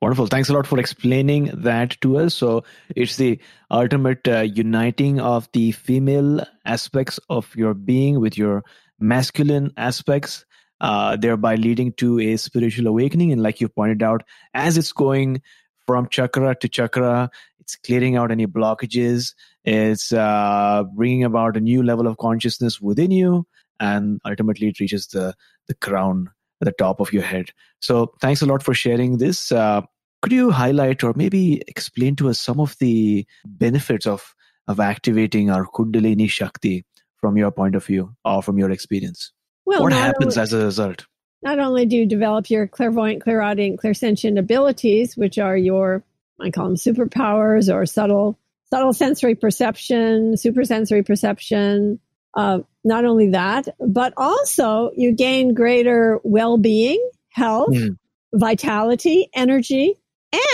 [0.00, 0.28] Wonderful.
[0.28, 2.34] Thanks a lot for explaining that to us.
[2.34, 2.64] So
[2.96, 3.38] it's the
[3.70, 8.64] ultimate uh, uniting of the female aspects of your being with your
[8.98, 10.46] masculine aspects,
[10.80, 13.30] uh, thereby leading to a spiritual awakening.
[13.30, 14.22] And like you pointed out,
[14.54, 15.42] as it's going
[15.86, 19.34] from chakra to chakra, it's clearing out any blockages.
[19.64, 23.46] It's uh, bringing about a new level of consciousness within you,
[23.78, 25.34] and ultimately it reaches the
[25.68, 27.50] the crown at the top of your head.
[27.80, 29.52] So thanks a lot for sharing this.
[29.52, 29.82] Uh,
[30.22, 34.34] could you highlight or maybe explain to us some of the benefits of
[34.68, 36.84] of activating our Kundalini Shakti
[37.16, 39.32] from your point of view or from your experience?
[39.66, 41.06] Well, what happens only, as a result?
[41.42, 46.04] Not only do you develop your clairvoyant, clairaudient, clairsentient abilities, which are your
[46.40, 48.38] I call them superpowers or subtle
[48.70, 51.98] subtle sensory perception, supersensory perception,
[52.34, 57.96] uh, not only that, but also you gain greater well being, health, mm.
[58.32, 59.94] vitality, energy,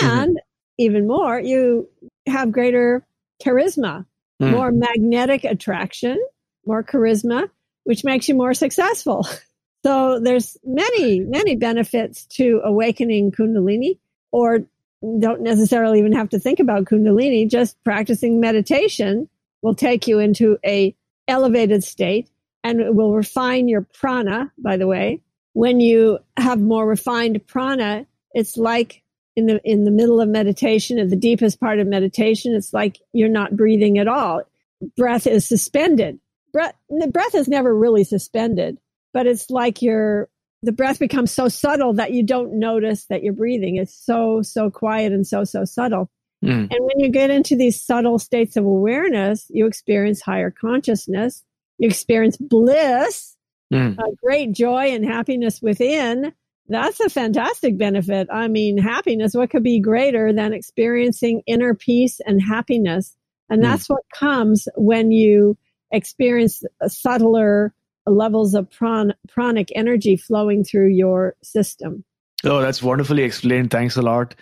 [0.01, 0.77] and mm-hmm.
[0.77, 1.87] even more, you
[2.27, 3.05] have greater
[3.43, 4.05] charisma,
[4.41, 4.51] mm.
[4.51, 6.17] more magnetic attraction,
[6.65, 7.49] more charisma,
[7.83, 9.27] which makes you more successful.
[9.85, 13.99] So there's many, many benefits to awakening Kundalini
[14.31, 14.65] or
[15.19, 17.49] don't necessarily even have to think about Kundalini.
[17.49, 19.29] Just practicing meditation
[19.61, 20.95] will take you into a
[21.27, 22.29] elevated state
[22.63, 25.21] and it will refine your prana, by the way.
[25.53, 29.03] When you have more refined prana, it's like
[29.35, 32.99] in the in the middle of meditation, at the deepest part of meditation, it's like
[33.13, 34.41] you're not breathing at all.
[34.95, 36.19] Breath is suspended.
[36.53, 38.77] Breath the breath is never really suspended,
[39.13, 40.29] but it's like you're
[40.63, 43.77] the breath becomes so subtle that you don't notice that you're breathing.
[43.77, 46.09] It's so so quiet and so so subtle.
[46.43, 46.71] Mm.
[46.71, 51.43] And when you get into these subtle states of awareness, you experience higher consciousness
[51.77, 53.35] you experience bliss,
[53.73, 53.97] mm.
[53.97, 56.33] uh, great joy and happiness within.
[56.67, 58.27] That's a fantastic benefit.
[58.31, 63.15] I mean, happiness, what could be greater than experiencing inner peace and happiness?
[63.49, 63.63] And mm.
[63.63, 65.57] that's what comes when you
[65.91, 67.73] experience subtler
[68.05, 72.03] levels of pran- pranic energy flowing through your system.
[72.43, 73.71] Oh, that's wonderfully explained.
[73.71, 74.35] Thanks a lot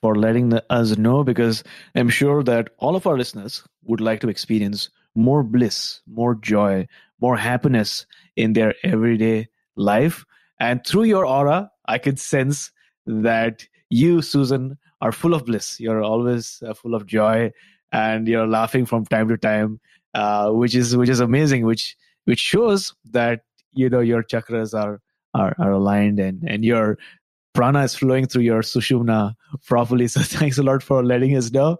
[0.00, 1.62] for letting us know because
[1.94, 6.86] I'm sure that all of our listeners would like to experience more bliss, more joy,
[7.20, 10.24] more happiness in their everyday life.
[10.58, 12.70] And through your aura, I could sense
[13.06, 15.80] that you, Susan, are full of bliss.
[15.80, 17.52] You're always uh, full of joy,
[17.92, 19.80] and you're laughing from time to time,
[20.14, 21.64] uh, which is which is amazing.
[21.64, 23.40] Which which shows that
[23.72, 25.00] you know your chakras are
[25.34, 26.98] are, are aligned and and your
[27.54, 29.34] prana is flowing through your sushumna
[29.66, 30.08] properly.
[30.08, 31.78] So thanks a lot for letting us know.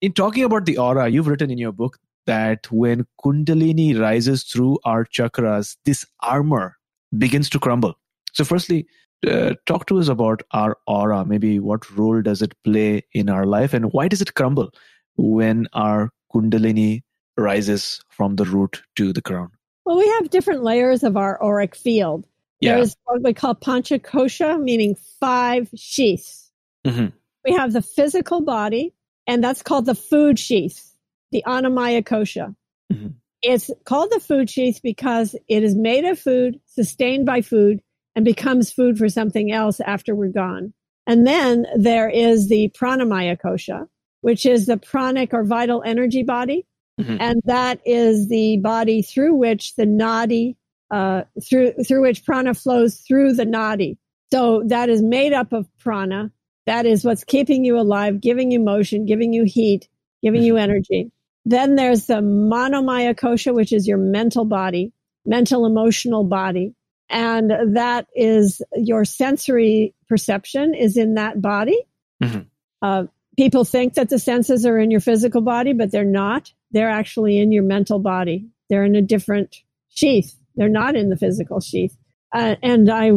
[0.00, 4.78] In talking about the aura, you've written in your book that when Kundalini rises through
[4.84, 6.76] our chakras, this armor
[7.16, 7.94] begins to crumble.
[8.32, 8.86] So, firstly,
[9.26, 11.24] uh, talk to us about our aura.
[11.24, 14.70] Maybe what role does it play in our life, and why does it crumble
[15.16, 17.02] when our Kundalini
[17.38, 19.50] rises from the root to the crown?
[19.84, 22.26] Well, we have different layers of our auric field.
[22.60, 22.76] Yeah.
[22.76, 26.50] There's what we call panchakosha, meaning five sheaths.
[26.86, 27.06] Mm-hmm.
[27.44, 28.94] We have the physical body,
[29.26, 30.94] and that's called the food sheath,
[31.32, 32.54] the annamaya kosha.
[32.92, 33.14] Mhm.
[33.42, 37.80] It's called the food sheath because it is made of food, sustained by food,
[38.14, 40.72] and becomes food for something else after we're gone.
[41.06, 43.86] And then there is the pranamaya kosha,
[44.22, 46.66] which is the pranic or vital energy body.
[46.98, 47.18] Mhm.
[47.20, 50.56] And that is the body through which the nadi,
[50.90, 53.96] uh, through, through which prana flows through the nadi.
[54.32, 56.30] So that is made up of prana.
[56.66, 59.88] That is what's keeping you alive, giving you motion, giving you heat,
[60.22, 61.12] giving you energy.
[61.44, 64.92] Then there's the manomaya kosha, which is your mental body,
[65.24, 66.74] mental emotional body.
[67.08, 71.78] And that is your sensory perception is in that body.
[72.20, 72.46] Mhm.
[72.82, 76.52] Uh, people think that the senses are in your physical body, but they're not.
[76.72, 78.46] They're actually in your mental body.
[78.68, 80.34] They're in a different sheath.
[80.56, 81.96] They're not in the physical sheath.
[82.34, 83.12] Uh, and I,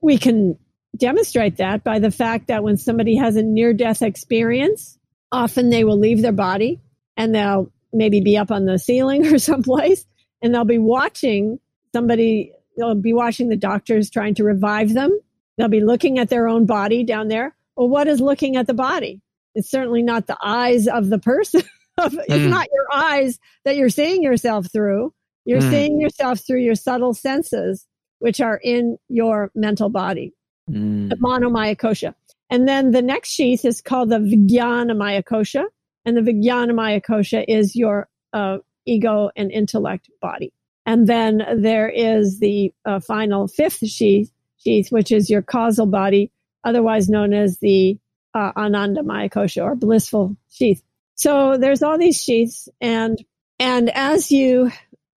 [0.00, 0.58] we can
[0.96, 4.98] demonstrate that by the fact that when somebody has a near death experience,
[5.30, 6.80] often they will leave their body
[7.16, 10.06] and they'll maybe be up on the ceiling or someplace
[10.42, 11.58] and they'll be watching
[11.94, 15.16] somebody, they'll be watching the doctors trying to revive them.
[15.56, 17.54] They'll be looking at their own body down there.
[17.76, 19.20] Well, what is looking at the body?
[19.54, 21.62] It's certainly not the eyes of the person.
[21.98, 22.50] it's Mm.
[22.50, 25.12] not your eyes that you're seeing yourself through.
[25.48, 25.70] You're Mm.
[25.70, 27.86] seeing yourself through your subtle senses,
[28.24, 30.28] which are in your mental body
[30.70, 31.08] Mm.
[31.10, 32.14] the manomaya kosha.
[32.50, 35.64] And then the next sheath is called the Vijnanamaya kosha.
[36.04, 40.52] And the Vijnanamaya kosha is your uh, ego and intellect body.
[40.84, 41.32] And then
[41.68, 44.30] there is the uh, final fifth sheath,
[44.62, 46.30] sheath, which is your causal body,
[46.64, 47.98] otherwise known as the
[48.34, 50.82] uh, Anandamaya kosha or blissful sheath.
[51.14, 53.14] So there's all these sheaths, and
[53.58, 54.70] and as you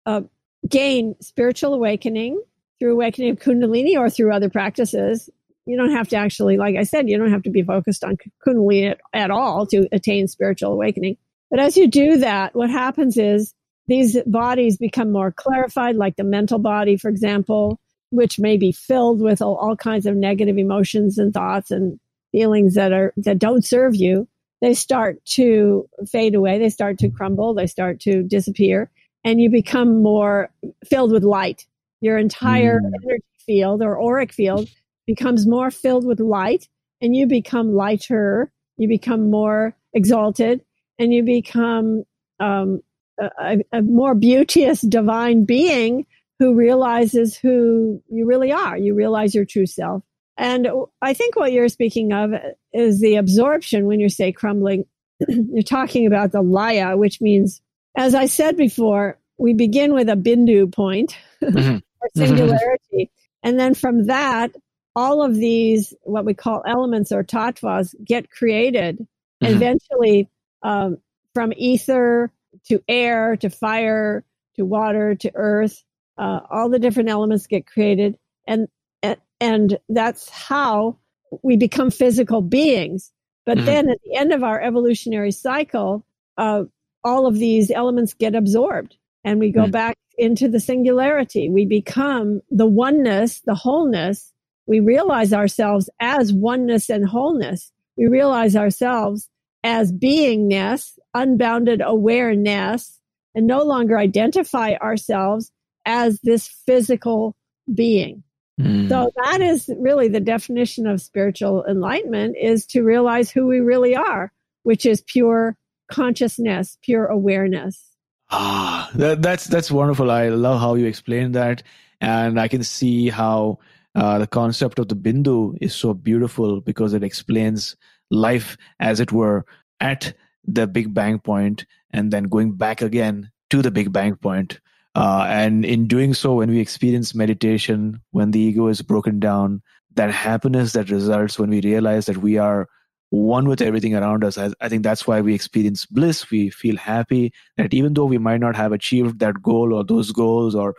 [0.06, 0.22] uh,
[0.68, 2.42] gain spiritual awakening
[2.80, 5.30] through awakening of Kundalini or through other practices,
[5.66, 8.18] you don't have to actually, like I said, you don't have to be focused on
[8.46, 11.18] Kundalini at, at all to attain spiritual awakening.
[11.50, 13.54] But as you do that, what happens is
[13.88, 19.22] these bodies become more clarified, like the mental body, for example, which may be filled
[19.22, 22.00] with all, all kinds of negative emotions and thoughts and
[22.32, 24.28] feelings that are that don't serve you.
[24.62, 26.60] They start to fade away.
[26.60, 27.54] They start to crumble.
[27.54, 28.90] They start to disappear,
[29.23, 30.49] and you become more
[30.86, 31.65] filled with light.
[32.01, 32.91] Your entire Mm.
[33.03, 34.69] energy field or auric field
[35.07, 36.67] becomes more filled with light
[37.01, 40.62] and you become lighter you become more exalted
[40.99, 42.03] and you become
[42.39, 42.81] um,
[43.19, 46.05] a, a more beauteous divine being
[46.39, 50.03] who realizes who you really are you realize your true self
[50.38, 50.67] and
[51.01, 52.31] i think what you're speaking of
[52.73, 54.86] is the absorption when you say crumbling
[55.27, 57.60] you're talking about the laya which means
[57.95, 61.82] as i said before we begin with a bindu point Mhm.
[62.01, 63.10] or singularity
[63.43, 64.56] and then from that
[64.95, 69.06] all of these what we call elements or tattvas get created
[69.43, 69.56] Mhm.
[69.56, 70.30] eventually
[70.63, 70.97] um,
[71.34, 72.32] from ether
[72.67, 74.23] to air to fire
[74.56, 75.84] to water to earth
[76.17, 78.67] uh, all the different elements get created and
[79.01, 80.97] and, and that's how
[81.41, 83.12] we become physical beings
[83.45, 83.65] but Mhm.
[83.65, 86.06] then at the end of our evolutionary cycle
[86.38, 86.63] uh,
[87.04, 89.72] all of these elements get absorbed and we go Mm.
[89.72, 94.34] back into the singularity we become the oneness the wholeness
[94.68, 99.30] we realize ourselves as oneness and wholeness we realize ourselves
[99.64, 103.00] as beingness unbounded awareness
[103.34, 105.52] and no longer identify ourselves
[105.86, 107.36] as this physical
[107.74, 108.24] being
[108.60, 108.90] Mm.
[108.90, 113.95] so that is really the definition of spiritual enlightenment is to realize who we really
[113.95, 114.32] are
[114.64, 115.56] which is pure
[115.92, 117.84] consciousness pure awareness.
[118.32, 120.10] Ah, that, that's that's wonderful.
[120.10, 121.64] I love how you explain that,
[122.00, 123.60] and I can see how
[123.94, 127.76] uh, the concept of the bindu is so beautiful because it explains
[128.10, 129.46] life, as it were,
[129.80, 130.14] at
[130.48, 134.60] the Big Bang point, and then going back again to the Big Bang point,
[134.96, 139.62] Uh, and in doing so, when we experience meditation, when the ego is broken down,
[139.96, 142.68] that happiness that results when we realize that we are
[143.12, 144.38] one with everything around us.
[144.38, 146.32] I, I, think that's why we experience bliss.
[146.32, 150.12] We feel happy that even though we might not have achieved that goal or those
[150.14, 150.76] goals or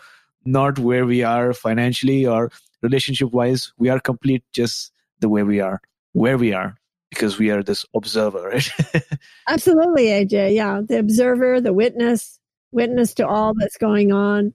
[0.46, 5.60] not where we are financially or relationship wise, we are complete just the way we
[5.60, 6.74] are, where we are,
[7.10, 8.70] because we are this observer, right?
[9.46, 10.54] Absolutely, AJ.
[10.54, 10.80] Yeah.
[10.82, 12.40] The observer, the witness,
[12.72, 14.54] witness to all that's going on.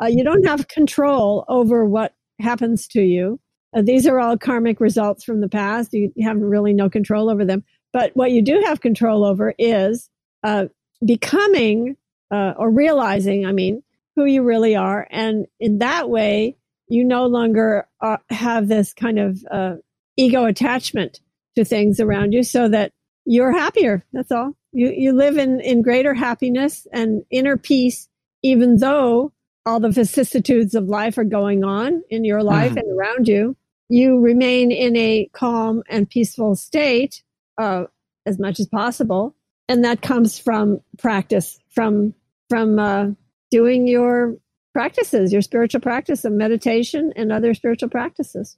[0.00, 3.40] Uh, you don't have control over what happens to you.
[3.74, 5.92] Uh, these are all karmic results from the past.
[5.92, 7.64] You, have really no control over them.
[7.92, 10.10] But what you do have control over is
[10.42, 10.66] uh,
[11.04, 11.96] becoming
[12.30, 13.82] uh, or realizing, I mean,
[14.16, 15.06] who you really are.
[15.10, 16.56] And in that way,
[16.88, 19.76] you no longer uh, have this kind of uh,
[20.16, 21.20] ego attachment
[21.56, 22.92] to things around you so that
[23.24, 24.04] you're happier.
[24.12, 24.52] That's all.
[24.72, 28.08] You, you live in, in greater happiness and inner peace,
[28.42, 29.32] even though
[29.66, 32.80] all the vicissitudes of life are going on in your life mm.
[32.80, 33.56] and around you.
[33.88, 37.22] You remain in a calm and peaceful state
[37.58, 37.84] uh,
[38.24, 39.34] as much as possible.
[39.68, 42.14] And that comes from practice, from,
[42.48, 43.06] from uh,
[43.50, 44.36] doing your
[44.72, 48.56] practices, your spiritual practice of meditation and other spiritual practices.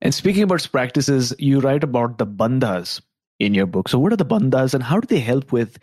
[0.00, 3.00] And speaking about practices, you write about the bandhas
[3.40, 3.88] in your book.
[3.88, 5.78] So, what are the bandhas and how do they help with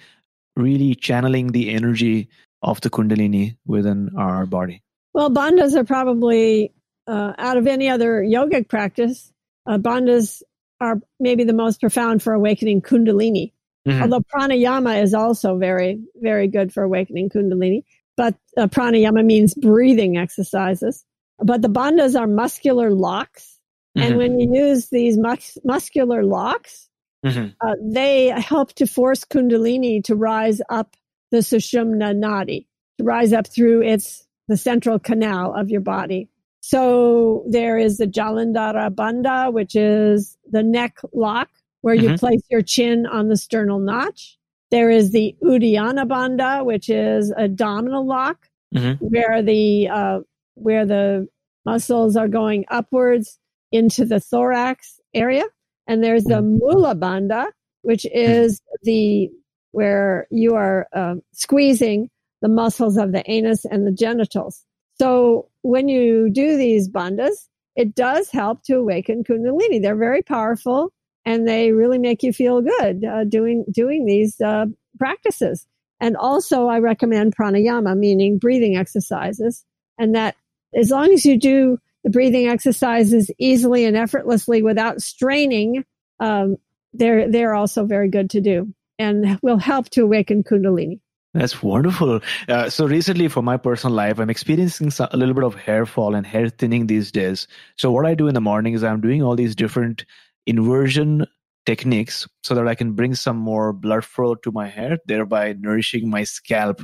[0.55, 2.29] really channeling the energy
[2.65, 4.83] of the Kundalini within our body?
[5.13, 6.73] Well, bandhas are probably,
[7.07, 9.31] uh, out of any other yogic practice,
[9.65, 10.43] uh, bandhas
[10.81, 13.53] are maybe the most profound for awakening Kundalini.
[13.87, 14.01] Mm-hmm.
[14.01, 17.83] Although pranayama is also very, very good for awakening Kundalini.
[18.17, 21.05] But uh, pranayama means breathing exercises.
[21.39, 23.55] But the bandhas are muscular locks
[23.97, 24.07] Mm-hmm.
[24.07, 26.89] And when you use these mus- muscular locks,
[27.25, 27.49] mm-hmm.
[27.65, 30.95] uh, they help to force Kundalini to rise up
[31.35, 32.65] the Sushumna Nadi,
[32.97, 36.29] to rise up through its the central canal of your body.
[36.61, 41.49] So there is the Jalandhara Bandha, which is the neck lock,
[41.81, 42.11] where mm-hmm.
[42.11, 44.37] you place your chin on the sternal notch.
[44.71, 49.03] There is the Uddiyana Bandha, which is abdominal lock, mm-hmm.
[49.05, 50.19] where the uh,
[50.55, 51.27] where the
[51.65, 53.39] muscles are going upwards
[53.71, 55.43] into the thorax area.
[55.87, 56.57] And there's the mm-hmm.
[56.57, 57.47] mula bandha,
[57.81, 58.17] which mm-hmm.
[58.17, 59.29] is the
[59.75, 62.09] where you are uh, squeezing
[62.41, 64.63] the muscles of the anus and the genitals.
[64.97, 69.81] So when you do these bandhas, it does help to awaken kundalini.
[69.81, 70.93] They're very powerful
[71.25, 74.67] and they really make you feel good uh, doing doing these uh,
[74.97, 75.67] practices.
[75.99, 79.65] And also, I recommend pranayama, meaning breathing exercises,
[79.97, 80.35] and that
[80.73, 85.83] as long as you do the breathing exercises easily and effortlessly without straining,
[86.19, 86.57] um,
[86.93, 90.99] they're they're also very good to do and will help to awaken Kundalini.
[91.33, 92.21] That's wonderful.
[92.47, 96.15] Uh, so recently, for my personal life, I'm experiencing a little bit of hair fall
[96.15, 97.47] and hair thinning these days.
[97.77, 100.05] So what I do in the morning is I'm doing all these different
[100.45, 101.25] inversion
[101.65, 106.09] techniques so that I can bring some more blood flow to my hair, thereby nourishing
[106.09, 106.81] my scalp.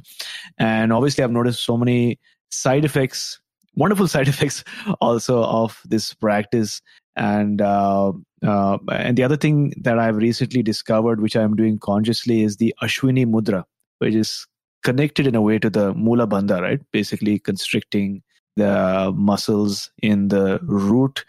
[0.58, 3.40] And obviously, I've noticed so many side effects
[3.76, 4.64] wonderful side effects
[5.00, 6.82] also of this practice
[7.16, 8.12] and uh,
[8.46, 12.74] uh, and the other thing that I've recently discovered, which I'm doing consciously, is the
[12.82, 13.64] Ashwini Mudra,
[14.00, 14.48] which is
[14.84, 16.82] connected in a way to the Mula Bandha, right?
[16.92, 18.24] Basically constricting
[18.56, 21.24] the muscles in the root.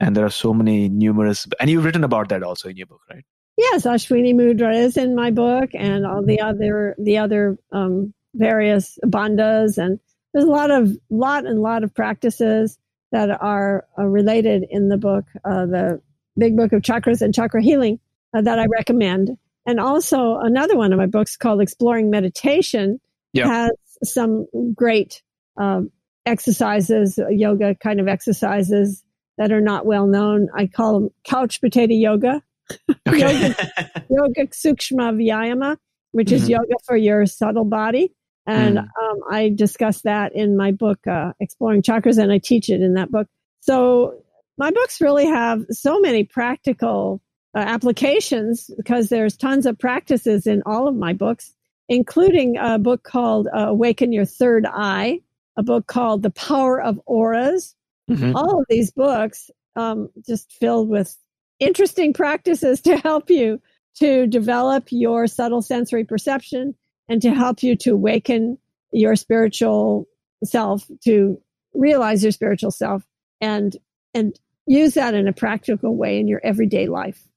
[0.00, 3.00] And there are so many numerous, and you've written about that also in your book,
[3.10, 3.24] right?
[3.56, 8.98] Yes, Ashwini Mudra is in my book, and all the other the other um, various
[9.04, 10.00] bandhas and
[10.32, 12.76] there's a lot of lot and lot of practices
[13.12, 16.02] that are uh, related in the book, uh, the
[16.36, 18.00] Big Book of Chakras and Chakra Healing,
[18.36, 19.30] uh, that I recommend.
[19.66, 23.00] And also another one of my books called Exploring Meditation
[23.32, 23.46] yep.
[23.46, 23.70] has
[24.02, 25.22] some great
[25.56, 25.90] um,
[26.26, 29.02] exercises, yoga kind of exercises
[29.38, 30.48] that are not well known.
[30.54, 32.42] I call them couch potato yoga.
[33.06, 33.18] Okay.
[33.18, 33.56] yoga,
[34.08, 35.76] yoga sukshma vyayama,
[36.12, 36.36] which mm-hmm.
[36.36, 38.14] is yoga for your subtle body.
[38.46, 38.80] And mm.
[38.80, 42.94] um, I discuss that in my book, uh, Exploring Chakras, and I teach it in
[42.94, 43.28] that book.
[43.60, 44.23] So
[44.56, 47.20] my books really have so many practical
[47.54, 51.54] uh, applications because there's tons of practices in all of my books,
[51.88, 55.20] including a book called uh, Awaken Your Third Eye,
[55.56, 57.74] a book called The Power of Auras.
[58.10, 58.36] Mm-hmm.
[58.36, 61.16] All of these books um, just filled with
[61.58, 63.60] interesting practices to help you
[63.96, 66.74] to develop your subtle sensory perception
[67.08, 68.58] and to help you to awaken
[68.90, 70.08] your spiritual
[70.44, 71.40] self, to
[71.74, 73.04] realize your spiritual self
[73.40, 73.76] and,
[74.12, 77.28] and use that in a practical way in your everyday life.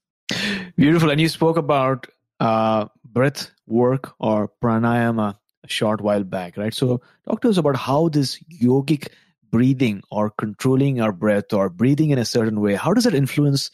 [0.76, 1.10] Beautiful.
[1.10, 2.06] And you spoke about
[2.40, 6.72] uh, breath work or pranayama a short while back, right?
[6.72, 9.08] So talk to us about how this yogic
[9.50, 13.70] breathing or controlling our breath or breathing in a certain way, how does it influence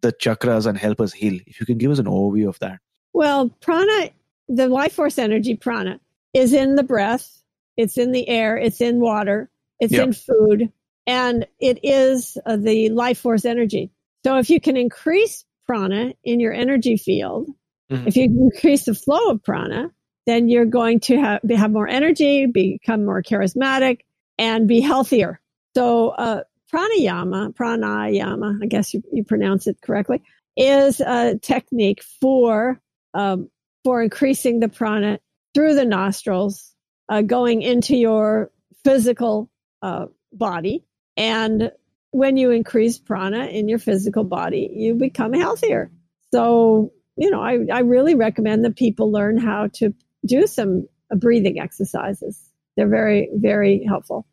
[0.00, 1.38] the chakras and help us heal?
[1.46, 2.80] If you can give us an overview of that.
[3.12, 4.10] Well, prana,
[4.48, 6.00] the life force energy prana
[6.34, 7.42] is in the breath,
[7.76, 9.50] it's in the air, it's in water,
[9.80, 10.08] it's yep.
[10.08, 10.72] in food,
[11.06, 13.90] and it is uh, the life force energy.
[14.24, 17.48] So if you can increase prana in your energy field,
[17.90, 18.06] mm-hmm.
[18.06, 19.90] if you increase the flow of prana,
[20.26, 24.00] then you're going to have, have more energy, become more charismatic,
[24.38, 25.40] and be healthier.
[25.74, 26.42] So, uh,
[26.72, 30.22] pranayama, pranayama, I guess you, you pronounce it correctly,
[30.56, 32.80] is a technique for
[33.14, 33.50] um,
[33.84, 35.18] for increasing the prana
[35.54, 36.74] through the nostrils,
[37.08, 38.50] uh, going into your
[38.84, 39.50] physical
[39.82, 40.84] uh, body.
[41.16, 41.70] And
[42.10, 45.90] when you increase prana in your physical body, you become healthier.
[46.32, 49.94] So, you know, I, I really recommend that people learn how to
[50.26, 52.40] do some uh, breathing exercises.
[52.76, 54.26] They're very, very helpful.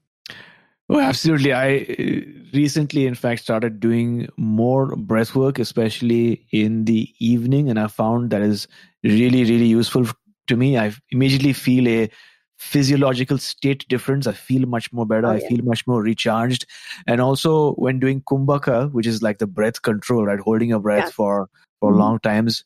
[0.89, 1.53] Oh, absolutely.
[1.53, 7.79] I uh, recently, in fact, started doing more breath work, especially in the evening, and
[7.79, 8.67] I found that is
[9.03, 10.07] really, really useful
[10.47, 10.77] to me.
[10.77, 12.09] I immediately feel a
[12.59, 14.27] physiological state difference.
[14.27, 15.27] I feel much more better.
[15.27, 15.45] Oh, yeah.
[15.45, 16.65] I feel much more recharged.
[17.07, 21.05] And also, when doing kumbhaka, which is like the breath control, right, holding your breath
[21.05, 21.11] yeah.
[21.11, 21.49] for
[21.79, 21.99] for mm-hmm.
[21.99, 22.65] long times,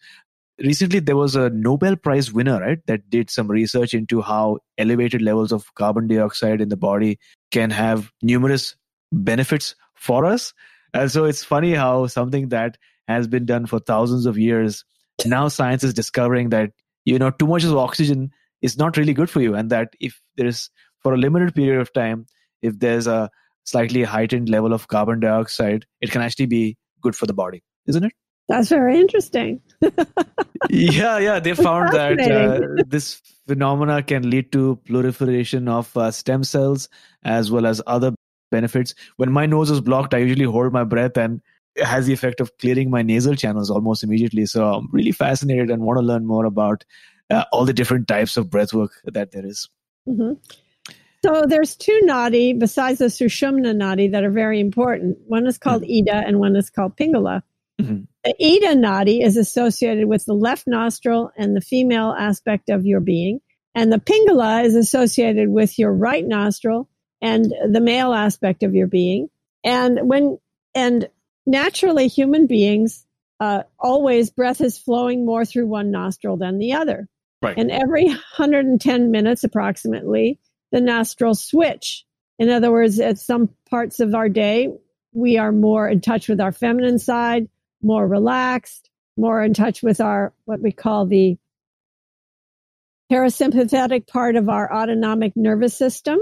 [0.60, 5.22] recently there was a Nobel Prize winner, right, that did some research into how elevated
[5.22, 7.20] levels of carbon dioxide in the body
[7.52, 8.76] can have numerous
[9.12, 10.54] benefits for us.
[10.96, 12.78] And so it's funny how something that
[13.08, 14.84] has been done for thousands of years,
[15.26, 16.72] now science is discovering that,
[17.06, 18.32] you know, too much of oxygen
[18.64, 19.54] is not really good for you.
[19.54, 22.26] And that if there's, for a limited period of time,
[22.64, 23.30] if there's a
[23.66, 28.04] slightly heightened level of carbon dioxide, it can actually be good for the body, isn't
[28.04, 28.14] it?
[28.50, 29.62] That's very interesting.
[30.70, 31.40] yeah, yeah.
[31.40, 36.90] They found that uh, this phenomena can lead to proliferation of uh, stem cells
[37.24, 38.14] as well as other
[38.52, 38.96] benefits.
[39.18, 41.42] When my nose is blocked, I usually hold my breath and
[41.76, 44.46] it has the effect of clearing my nasal channels almost immediately.
[44.46, 46.84] So I'm really fascinated and want to learn more about
[47.30, 49.70] uh, all the different types of breath work that there is.
[50.08, 50.34] Mm-hmm.
[51.24, 55.20] So there's two nadi besides the Sushumna nadi that are very important.
[55.26, 56.10] One is called mm-hmm.
[56.10, 57.44] Ida and one is called Pingala.
[57.82, 58.04] Mm-hmm.
[58.26, 63.00] The Ida nadi is associated with the left nostril and the female aspect of your
[63.00, 63.40] being.
[63.74, 66.90] And the Pingala is associated with your right nostril
[67.22, 69.30] and the male aspect of your being.
[69.64, 70.38] And when,
[70.76, 71.10] and
[71.46, 73.06] naturally human beings,
[73.40, 77.08] uh, always breath is flowing more through one nostril than the other.
[77.44, 77.58] Right.
[77.58, 80.40] And every 110 minutes approximately,
[80.72, 82.06] the nostrils switch.
[82.40, 84.70] In other words, at some parts of our day,
[85.12, 87.48] we are more in touch with our feminine side
[87.84, 91.38] more relaxed, more in touch with our, what we call the
[93.12, 96.20] parasympathetic part of our autonomic nervous system,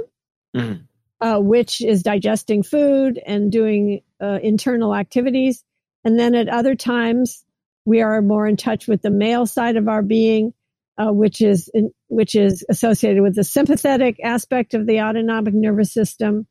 [0.55, 0.81] mm-hmm.
[1.25, 5.63] uh, which is digesting food and doing uh, internal activities.
[6.03, 7.45] And then at other times,
[7.85, 10.53] we are more in touch with the male side of our being,
[10.97, 15.91] uh, which is in, which is associated with the sympathetic aspect of the autonomic nervous
[15.91, 16.47] system,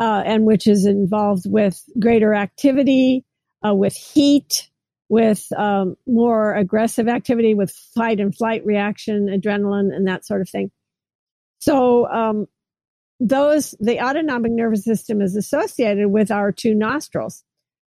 [0.00, 3.24] uh, and which is involved with greater activity,
[3.66, 4.68] uh, with heat,
[5.08, 10.48] with um, more aggressive activity, with fight and flight reaction, adrenaline, and that sort of
[10.48, 10.70] thing.
[11.58, 12.46] So, um,
[13.22, 17.44] those, the autonomic nervous system is associated with our two nostrils.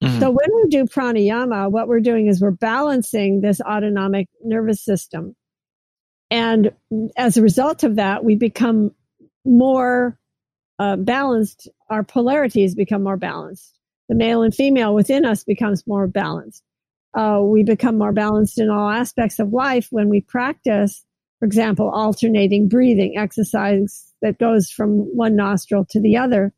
[0.04, 0.20] Mm-hmm.
[0.20, 5.36] So, when we do pranayama, what we're doing is we're balancing this autonomic nervous system.
[6.30, 6.72] And
[7.16, 8.93] as a result of that, we become
[9.45, 10.18] more
[10.80, 11.70] uh, balanced.
[11.89, 13.74] Our polarities become more balanced
[14.10, 16.64] the male and female within us becomes more balanced.
[17.14, 21.06] Uh, we become more balanced in all aspects of life when we practice,
[21.39, 26.54] for example, alternating breathing exercise that goes from one nostril to the other,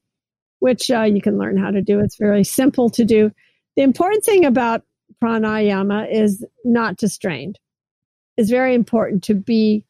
[0.65, 1.99] which uh, you can learn how to do.
[1.99, 3.31] It's very simple to do.
[3.75, 4.81] The important thing about
[5.23, 7.53] pranayama is not to strain.
[8.35, 9.85] It's very important to be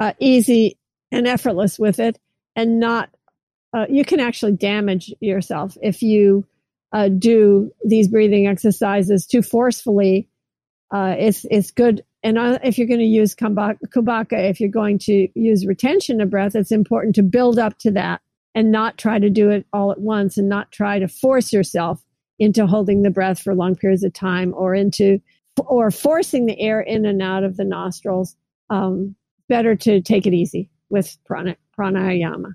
[0.00, 0.76] uh, easy
[1.12, 2.18] and effortless with it
[2.56, 3.10] and not,
[3.72, 6.44] uh, you can actually damage yourself if you
[6.92, 10.28] uh, do these breathing exercises too forcefully,
[10.90, 12.02] uh, it's it's good.
[12.24, 16.30] And uh, if you're going to use kumbhaka, if you're going to use retention of
[16.30, 18.20] breath, it's important to build up to that
[18.56, 22.02] and not try to do it all at once and not try to force yourself
[22.38, 25.20] into holding the breath for long periods of time or into
[25.58, 28.34] or forcing the air in and out of the nostrils.
[28.70, 29.14] Um,
[29.48, 32.54] better to take it easy with prana, pranayama.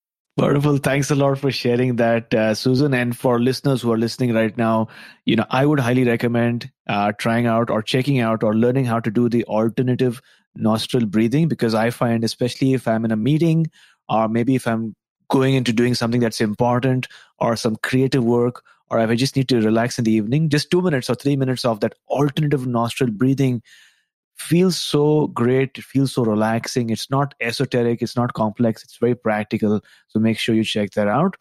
[0.37, 0.77] Wonderful.
[0.77, 2.93] Thanks a lot for sharing that, uh, Susan.
[2.93, 4.87] And for listeners who are listening right now,
[5.25, 8.99] you know, I would highly recommend uh, trying out or checking out or learning how
[9.01, 10.21] to do the alternative
[10.55, 13.69] nostril breathing because I find, especially if I'm in a meeting
[14.07, 14.95] or maybe if I'm
[15.29, 17.07] going into doing something that's important
[17.39, 20.71] or some creative work or if I just need to relax in the evening, just
[20.71, 23.61] two minutes or three minutes of that alternative nostril breathing
[24.41, 29.15] feels so great it feels so relaxing it's not esoteric it's not complex it's very
[29.15, 31.35] practical so make sure you check that out.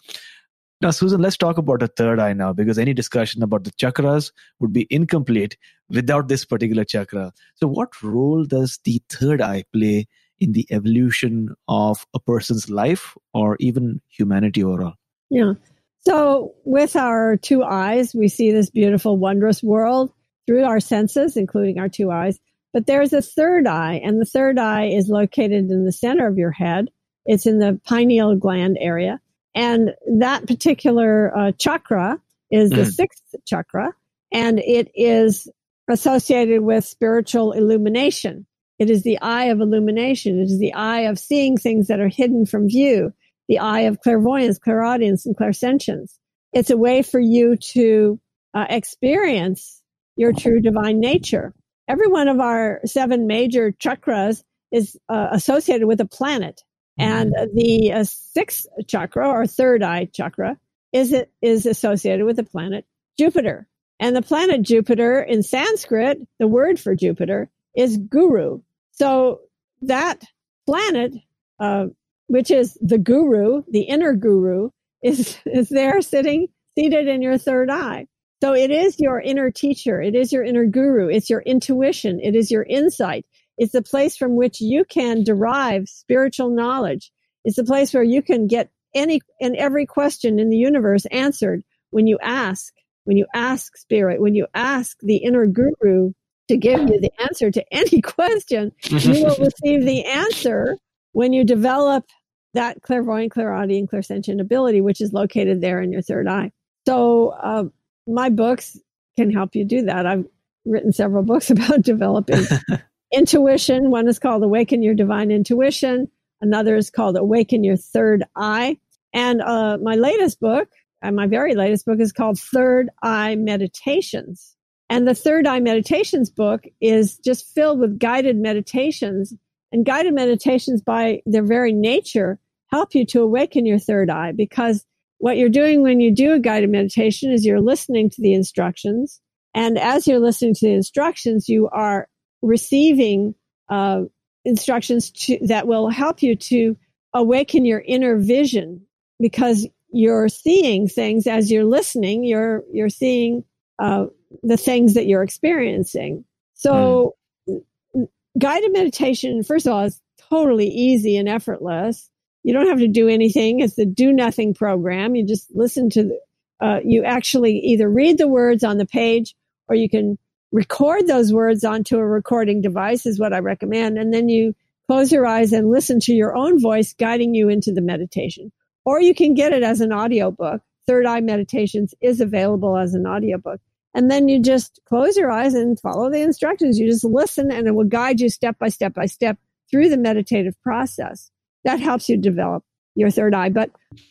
[0.82, 4.32] Now susan let's talk about the third eye now because any discussion about the chakras
[4.60, 5.56] would be incomplete
[5.88, 7.32] without this particular chakra.
[7.56, 10.06] So what role does the third eye play
[10.38, 14.94] in the evolution of a person's life or even humanity overall?
[15.28, 15.52] Yeah.
[16.00, 20.12] So with our two eyes we see this beautiful wondrous world
[20.46, 22.38] through our senses including our two eyes
[22.72, 26.38] but there's a third eye, and the third eye is located in the center of
[26.38, 26.88] your head.
[27.26, 29.20] It's in the pineal gland area.
[29.54, 32.92] And that particular uh, chakra is the mm.
[32.92, 33.92] sixth chakra,
[34.32, 35.48] and it is
[35.88, 38.46] associated with spiritual illumination.
[38.78, 40.40] It is the eye of illumination.
[40.40, 43.12] It is the eye of seeing things that are hidden from view,
[43.48, 46.14] the eye of clairvoyance, clairaudience, and clairsentience.
[46.52, 48.20] It's a way for you to
[48.54, 49.82] uh, experience
[50.16, 51.54] your true divine nature
[51.90, 56.62] every one of our seven major chakras is uh, associated with a planet.
[56.98, 57.56] And mm-hmm.
[57.56, 60.56] the uh, sixth chakra or third eye chakra
[60.92, 62.86] is it is associated with the planet
[63.18, 63.66] Jupiter.
[63.98, 68.60] And the planet Jupiter in Sanskrit, the word for Jupiter is guru.
[68.92, 69.40] So
[69.82, 70.22] that
[70.66, 71.14] planet,
[71.58, 71.86] uh,
[72.28, 74.70] which is the guru, the inner guru,
[75.02, 78.06] is is there sitting seated in your third eye.
[78.42, 80.00] So it is your inner teacher.
[80.00, 81.08] It is your inner guru.
[81.08, 82.20] It's your intuition.
[82.20, 83.26] It is your insight.
[83.58, 87.12] It's the place from which you can derive spiritual knowledge.
[87.44, 91.62] It's the place where you can get any and every question in the universe answered
[91.90, 92.72] when you ask,
[93.04, 96.12] when you ask spirit, when you ask the inner guru
[96.48, 100.78] to give you the answer to any question, you will receive the answer
[101.12, 102.06] when you develop
[102.54, 106.50] that clairvoyant, clairaudient, clairsentient ability, which is located there in your third eye.
[106.86, 107.64] So, uh,
[108.06, 108.78] my books
[109.16, 110.06] can help you do that.
[110.06, 110.26] I've
[110.64, 112.44] written several books about developing
[113.12, 113.90] intuition.
[113.90, 116.08] One is called Awaken Your Divine Intuition.
[116.40, 118.78] Another is called Awaken Your Third Eye.
[119.12, 120.68] And uh, my latest book,
[121.02, 124.56] and my very latest book, is called Third Eye Meditations.
[124.88, 129.34] And the Third Eye Meditations book is just filled with guided meditations.
[129.72, 132.40] And guided meditations, by their very nature,
[132.72, 134.84] help you to awaken your third eye because
[135.20, 139.20] what you're doing when you do a guided meditation is you're listening to the instructions.
[139.54, 142.08] And as you're listening to the instructions, you are
[142.40, 143.34] receiving
[143.68, 144.02] uh,
[144.46, 146.76] instructions to, that will help you to
[147.12, 148.86] awaken your inner vision
[149.20, 152.24] because you're seeing things as you're listening.
[152.24, 153.44] You're you're seeing
[153.78, 154.06] uh,
[154.42, 156.24] the things that you're experiencing.
[156.54, 157.14] So,
[157.46, 158.08] mm.
[158.38, 160.00] guided meditation, first of all, is
[160.30, 162.10] totally easy and effortless.
[162.42, 163.60] You don't have to do anything.
[163.60, 165.14] It's the do nothing program.
[165.14, 166.20] You just listen to the,
[166.60, 169.34] uh, you actually either read the words on the page
[169.68, 170.18] or you can
[170.52, 173.98] record those words onto a recording device is what I recommend.
[173.98, 174.54] And then you
[174.86, 178.50] close your eyes and listen to your own voice guiding you into the meditation.
[178.84, 180.62] Or you can get it as an audiobook.
[180.86, 183.60] Third Eye Meditations is available as an audiobook.
[183.94, 186.78] And then you just close your eyes and follow the instructions.
[186.78, 189.38] You just listen and it will guide you step by step by step
[189.70, 191.30] through the meditative process
[191.64, 193.50] that helps you develop your third eye.
[193.50, 193.70] But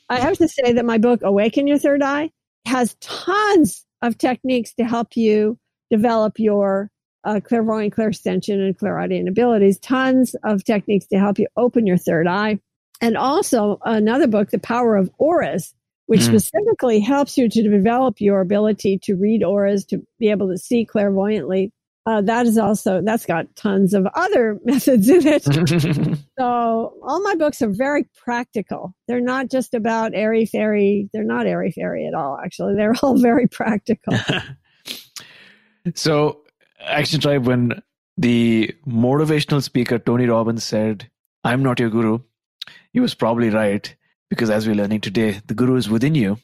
[0.10, 2.32] I have to say that my book, Awaken Your Third Eye,
[2.66, 5.58] has tons of techniques to help you
[5.90, 6.90] develop your
[7.24, 9.78] uh, clairvoyant, clairsentient, and clairaudient abilities.
[9.80, 12.60] Tons of techniques to help you open your third eye.
[13.02, 15.74] And also another book, The Power of Auras,
[16.06, 16.26] which mm.
[16.26, 20.86] specifically helps you to develop your ability to read auras, to be able to see
[20.86, 21.72] clairvoyantly
[22.06, 25.44] uh, that is also that's got tons of other methods in it.
[26.40, 28.96] so all my books are very practical.
[29.08, 31.10] They're not just about airy fairy.
[31.14, 32.40] They're not airy fairy at all.
[32.44, 34.14] Actually, they're all very practical.
[35.94, 36.42] so,
[36.80, 37.82] Action Tribe, when
[38.18, 41.10] the motivational speaker Tony Robbins said,
[41.44, 42.20] "I'm not your guru,"
[42.94, 43.94] he was probably right
[44.30, 46.40] because as we're learning today, the guru is within you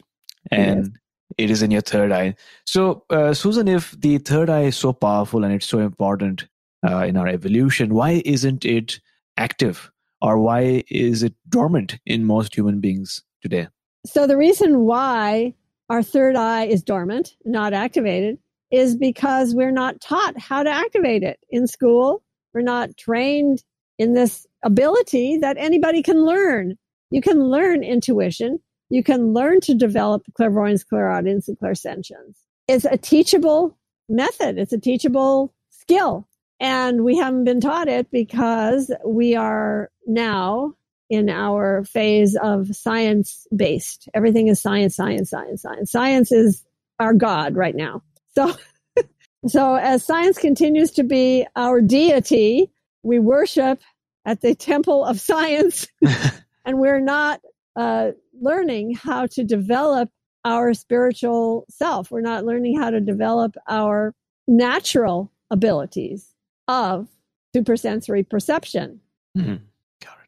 [0.52, 0.98] and.
[1.38, 2.36] It is in your third eye.
[2.66, 6.48] So, uh, Susan, if the third eye is so powerful and it's so important
[6.88, 9.00] uh, in our evolution, why isn't it
[9.38, 13.68] active or why is it dormant in most human beings today?
[14.06, 15.54] So, the reason why
[15.90, 18.38] our third eye is dormant, not activated,
[18.72, 22.24] is because we're not taught how to activate it in school.
[22.54, 23.64] We're not trained
[23.98, 26.76] in this ability that anybody can learn.
[27.12, 28.60] You can learn intuition.
[28.96, 32.38] You can learn to develop clairvoyance, clairaudience, and clairsentience.
[32.70, 33.78] It's a teachable
[34.08, 34.58] method.
[34.58, 36.30] It's a teachable skill.
[36.62, 40.76] And we haven't been taught it because we are now
[41.10, 44.08] in our phase of science based.
[44.14, 45.92] Everything is science, science, science, science.
[45.92, 46.64] Science is
[46.98, 48.02] our God right now.
[48.34, 48.56] So,
[49.46, 52.72] so as science continues to be our deity,
[53.04, 53.82] we worship
[54.24, 55.86] at the temple of science
[56.66, 57.42] and we're not
[57.76, 60.10] uh, learning how to develop
[60.44, 62.12] our spiritual self.
[62.12, 64.14] We're not learning how to develop our
[64.48, 66.34] natural abilities
[66.68, 67.08] of
[67.56, 69.02] supersensory perception.
[69.38, 69.64] Mm-hmm.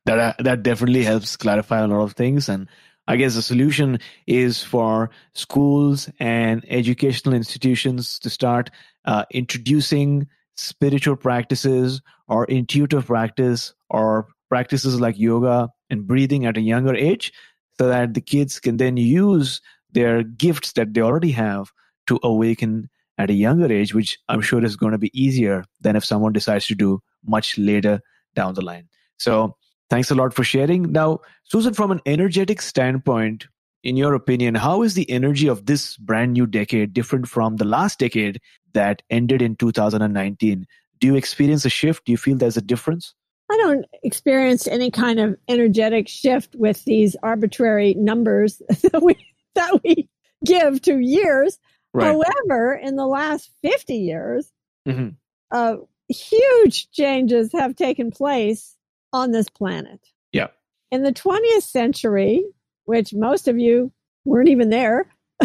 [0.06, 2.70] That uh, that definitely helps clarify a lot of things, and
[3.08, 8.70] I guess the solution is for schools and educational institutions to start
[9.06, 16.62] uh, introducing spiritual practices or intuitive practice or practices like yoga and breathing at a
[16.62, 17.32] younger age
[17.78, 21.72] so that the kids can then use their gifts that they already have
[22.08, 25.96] to awaken at a younger age, which I'm sure is going to be easier than
[25.96, 28.02] if someone decides to do much later
[28.36, 28.88] down the line.
[29.18, 29.56] So,
[29.90, 30.92] thanks a lot for sharing.
[30.92, 33.48] Now, Susan, from an energetic standpoint,
[33.84, 37.66] in your opinion, how is the energy of this brand new decade different from the
[37.66, 38.40] last decade
[38.74, 40.68] that ended in 2019?
[41.00, 42.06] Do you experience a shift?
[42.06, 43.14] Do you feel there's a difference?
[43.50, 49.16] I don't experience any kind of energetic shift with these arbitrary numbers that we
[49.56, 50.10] that we
[50.46, 51.58] give to years.
[51.94, 52.08] Right.
[52.08, 54.52] However, in the last 50 years,
[54.88, 55.10] mm-hmm.
[55.52, 55.78] uh,
[56.10, 58.76] huge changes have taken place
[59.14, 60.00] on this planet.
[60.32, 60.48] Yeah.
[60.92, 62.44] In the 20th century,
[62.86, 63.92] which most of you
[64.26, 65.08] weren't even there,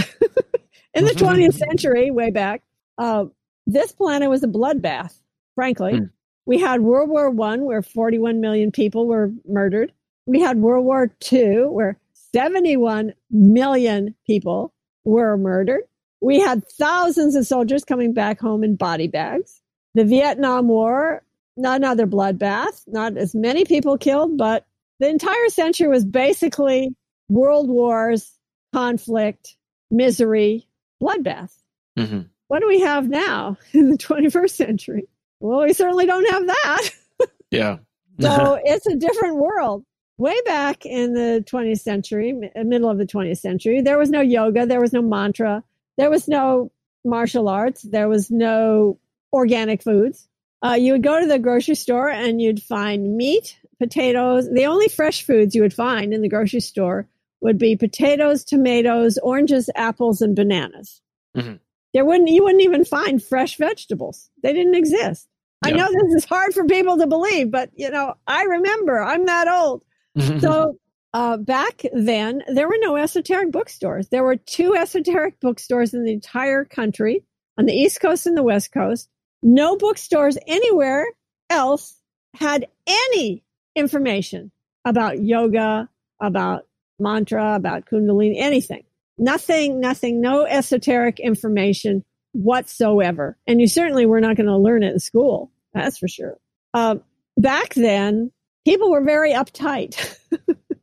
[0.95, 2.63] in the 20th century, way back,
[2.99, 3.27] uh,
[3.67, 5.15] this planet was a bloodbath,
[5.55, 5.93] frankly.
[5.95, 6.11] Mm.
[6.47, 9.93] We had World War One, where 41 million people were murdered.
[10.27, 11.99] We had World War Two, where
[12.35, 14.73] 71 million people
[15.05, 15.83] were murdered.
[16.21, 19.61] We had thousands of soldiers coming back home in body bags.
[19.95, 21.23] The Vietnam War,
[21.57, 24.65] not another bloodbath, not as many people killed, but
[25.01, 26.95] the entire century was basically
[27.29, 28.39] world wars,
[28.73, 29.57] conflict,
[29.91, 30.67] misery,
[31.03, 31.53] bloodbath.
[31.99, 32.21] Mm-hmm.
[32.49, 35.09] What do we have now in the 21st century?
[35.43, 36.91] Well, we certainly don't have that.
[37.51, 37.79] yeah.
[38.21, 39.85] so it's a different world.
[40.19, 44.67] Way back in the 20th century, middle of the 20th century, there was no yoga,
[44.67, 45.65] there was no mantra,
[45.99, 46.71] there was no
[47.05, 48.99] martial arts, there was no
[49.33, 50.29] organic foods.
[50.65, 54.49] Uh, you would go to the grocery store and you'd find meat, potatoes.
[54.49, 57.09] The only fresh foods you would find in the grocery store
[57.41, 61.01] would be potatoes, tomatoes, oranges, apples, and bananas.
[61.37, 61.55] Mm-hmm.
[61.95, 64.31] There wouldn't you wouldn't even find fresh vegetables.
[64.43, 65.27] They didn't exist.
[65.63, 69.27] I know this is hard for people to believe, but you know, I remember I'm
[69.27, 69.85] that old.
[70.41, 70.77] so
[71.15, 74.09] uh, back then, there were no esoteric bookstores.
[74.09, 77.25] There were two esoteric bookstores in the entire country
[77.59, 79.09] on the East Coast and the West Coast.
[79.43, 81.07] No bookstores anywhere
[81.51, 81.97] else
[82.35, 83.45] had any
[83.77, 84.51] information
[84.85, 85.89] about yoga,
[86.21, 86.67] about
[86.99, 88.85] mantra, about Kundalini, anything.
[89.19, 93.39] Nothing, nothing, no esoteric information whatsoever.
[93.47, 95.51] And you certainly were not going to learn it in school.
[95.75, 96.39] That's for sure.
[96.75, 96.97] Uh,
[97.37, 98.31] back then,
[98.65, 100.19] people were very uptight.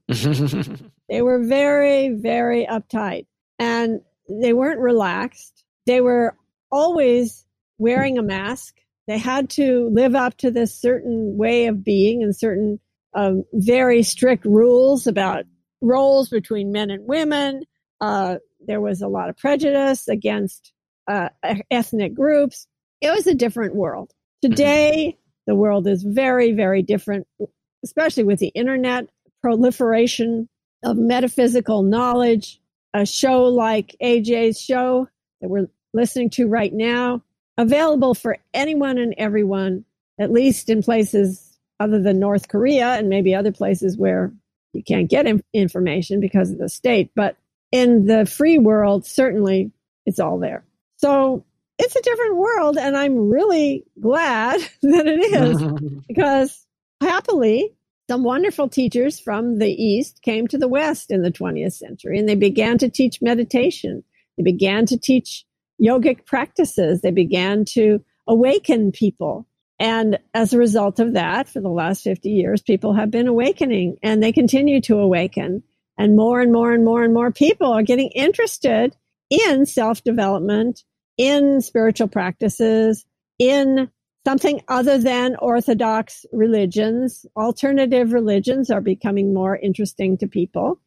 [1.10, 3.28] they were very, very uptight
[3.60, 5.64] and they weren't relaxed.
[5.86, 6.36] They were
[6.72, 7.46] always
[7.78, 8.76] wearing a mask.
[9.08, 12.80] They had to live up to this certain way of being and certain
[13.14, 15.46] um, very strict rules about
[15.82, 17.64] roles between men and women.
[18.02, 20.74] Uh, there was a lot of prejudice against
[21.10, 21.30] uh,
[21.72, 22.68] ethnic groups.
[23.02, 24.14] It was a different world.
[24.42, 27.28] Today, the world is very, very different,
[27.84, 29.10] especially with the internet
[29.42, 30.48] proliferation
[30.84, 32.62] of metaphysical knowledge.
[32.94, 35.08] A show like AJ's show
[35.42, 37.24] that we're listening to right now,
[37.58, 39.86] available for anyone and everyone,
[40.20, 44.32] at least in places other than North Korea and maybe other places where
[44.74, 47.12] you can't get information because of the state.
[47.16, 47.38] But
[47.72, 49.72] in the free world, certainly
[50.06, 50.64] it's all there.
[51.00, 51.46] So
[51.78, 56.66] it's a different world, and I'm really glad that it is because
[57.02, 57.74] happily
[58.10, 62.28] some wonderful teachers from the East came to the West in the 20th century and
[62.28, 64.04] they began to teach meditation.
[64.36, 65.46] They began to teach
[65.82, 67.02] yogic practices.
[67.02, 69.48] They began to awaken people.
[69.80, 73.98] And as a result of that, for the last 50 years, people have been awakening
[74.02, 75.62] and they continue to awaken.
[75.98, 78.96] And more and more and more and more people are getting interested
[79.30, 80.84] in self development,
[81.20, 83.06] in spiritual practices,
[83.38, 83.92] in
[84.26, 87.26] something other than Orthodox religions.
[87.36, 90.80] Alternative religions are becoming more interesting to people.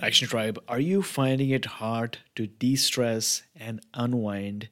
[0.00, 4.68] Action Tribe, are you finding it hard to de stress and unwind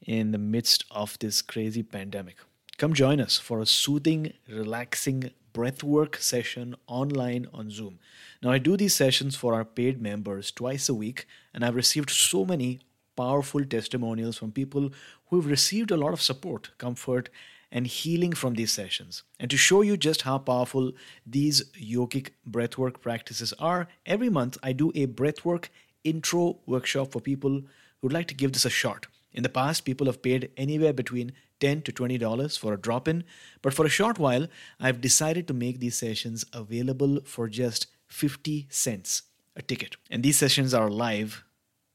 [0.00, 2.36] in the midst of this crazy pandemic?
[2.78, 7.98] Come join us for a soothing, relaxing breathwork session online on Zoom.
[8.42, 12.08] Now, I do these sessions for our paid members twice a week, and I've received
[12.08, 12.80] so many
[13.14, 14.90] powerful testimonials from people
[15.26, 17.28] who've received a lot of support, comfort,
[17.70, 19.24] and healing from these sessions.
[19.38, 20.92] And to show you just how powerful
[21.26, 25.68] these yogic breathwork practices are, every month I do a breathwork
[26.02, 27.62] intro workshop for people
[28.00, 29.06] who'd like to give this a shot.
[29.32, 33.22] In the past, people have paid anywhere between 10 to $20 for a drop in,
[33.60, 34.46] but for a short while,
[34.80, 39.22] I've decided to make these sessions available for just 50 cents
[39.56, 39.96] a ticket.
[40.10, 41.44] And these sessions are live,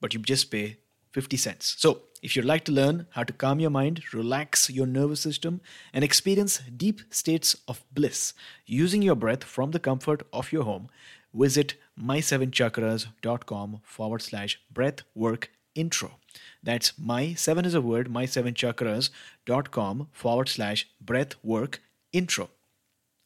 [0.02, 0.78] but you just pay
[1.12, 1.76] 50 cents.
[1.78, 5.62] So, if you'd like to learn how to calm your mind, relax your nervous system,
[5.94, 8.34] and experience deep states of bliss
[8.66, 10.90] using your breath from the comfort of your home,
[11.34, 16.18] visit my7chakras.com forward slash breath work intro.
[16.64, 22.50] That's my seven is a word, my7chakras.com forward slash breath work intro.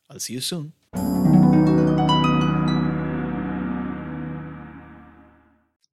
[0.09, 0.73] I'll see you soon.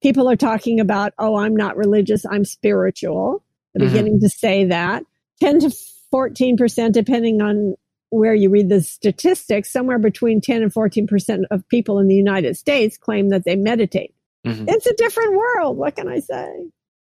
[0.07, 3.43] People are talking about, oh, I'm not religious, I'm spiritual.
[3.73, 3.93] They're mm-hmm.
[3.93, 5.03] beginning to say that.
[5.41, 5.77] 10 to
[6.13, 7.75] 14%, depending on
[8.09, 12.55] where you read the statistics, somewhere between 10 and 14% of people in the United
[12.55, 14.15] States claim that they meditate.
[14.45, 14.69] Mm-hmm.
[14.69, 15.75] It's a different world.
[15.75, 16.47] What can I say?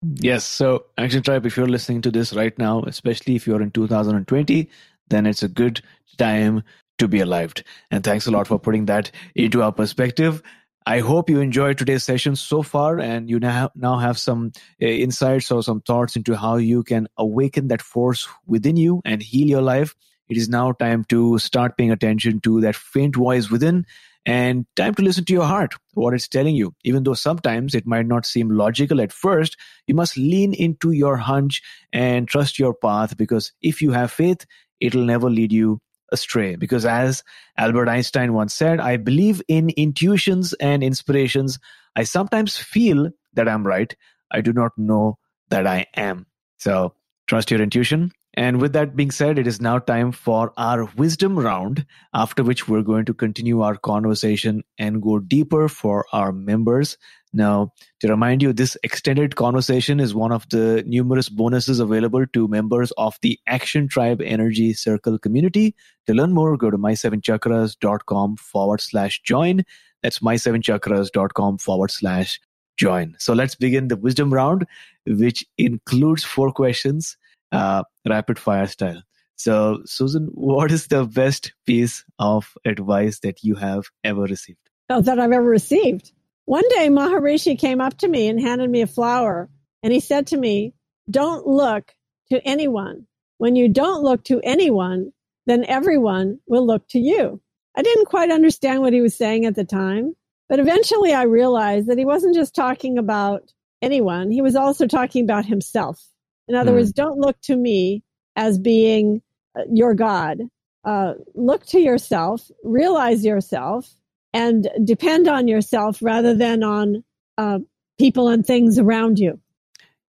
[0.02, 0.46] Yes.
[0.46, 4.70] So, Action Tribe, if you're listening to this right now, especially if you're in 2020,
[5.10, 5.82] then it's a good
[6.18, 6.64] time
[7.00, 7.54] to be alive.
[7.92, 10.42] And thanks a lot for putting that into our perspective.
[10.86, 14.86] I hope you enjoyed today's session so far and you now, now have some uh,
[14.86, 19.48] insights or some thoughts into how you can awaken that force within you and heal
[19.48, 19.96] your life.
[20.28, 23.86] It is now time to start paying attention to that faint voice within
[24.26, 26.74] and time to listen to your heart, what it's telling you.
[26.84, 29.58] Even though sometimes it might not seem logical at first,
[29.88, 31.62] you must lean into your hunch
[31.94, 34.46] and trust your path because if you have faith,
[34.82, 35.80] it'll never lead you
[36.14, 36.56] astray.
[36.56, 37.24] Because as
[37.58, 41.60] Albert Einstein once said, I believe in intuitions and inspirations.
[41.96, 43.94] I sometimes feel that I'm right.
[44.32, 45.18] I do not know
[45.50, 46.26] that I am.
[46.58, 46.94] So
[47.28, 51.38] trust your intuition and with that being said, it is now time for our wisdom
[51.38, 56.98] round, after which we're going to continue our conversation and go deeper for our members.
[57.32, 62.48] Now, to remind you, this extended conversation is one of the numerous bonuses available to
[62.48, 65.76] members of the Action Tribe Energy Circle community.
[66.08, 69.64] To learn more, go to my7chakras.com forward slash join.
[70.02, 72.40] That's my7chakras.com forward slash
[72.78, 73.16] join.
[73.20, 74.66] So let's begin the wisdom round,
[75.06, 77.16] which includes four questions
[77.54, 79.02] uh, rapid fire style.
[79.36, 84.60] So, Susan, what is the best piece of advice that you have ever received?
[84.90, 86.12] Oh, that I've ever received.
[86.46, 89.50] One day, Maharishi came up to me and handed me a flower,
[89.82, 90.74] and he said to me,
[91.10, 91.94] Don't look
[92.30, 93.08] to anyone.
[93.38, 95.12] When you don't look to anyone,
[95.46, 97.42] then everyone will look to you.
[97.76, 100.16] I didn't quite understand what he was saying at the time,
[100.48, 103.52] but eventually I realized that he wasn't just talking about
[103.82, 106.13] anyone, he was also talking about himself.
[106.48, 106.76] In other mm.
[106.76, 108.04] words, don't look to me
[108.36, 109.22] as being
[109.58, 110.42] uh, your God.
[110.84, 113.90] Uh, look to yourself, realize yourself,
[114.34, 117.04] and depend on yourself rather than on
[117.38, 117.60] uh,
[117.98, 119.40] people and things around you.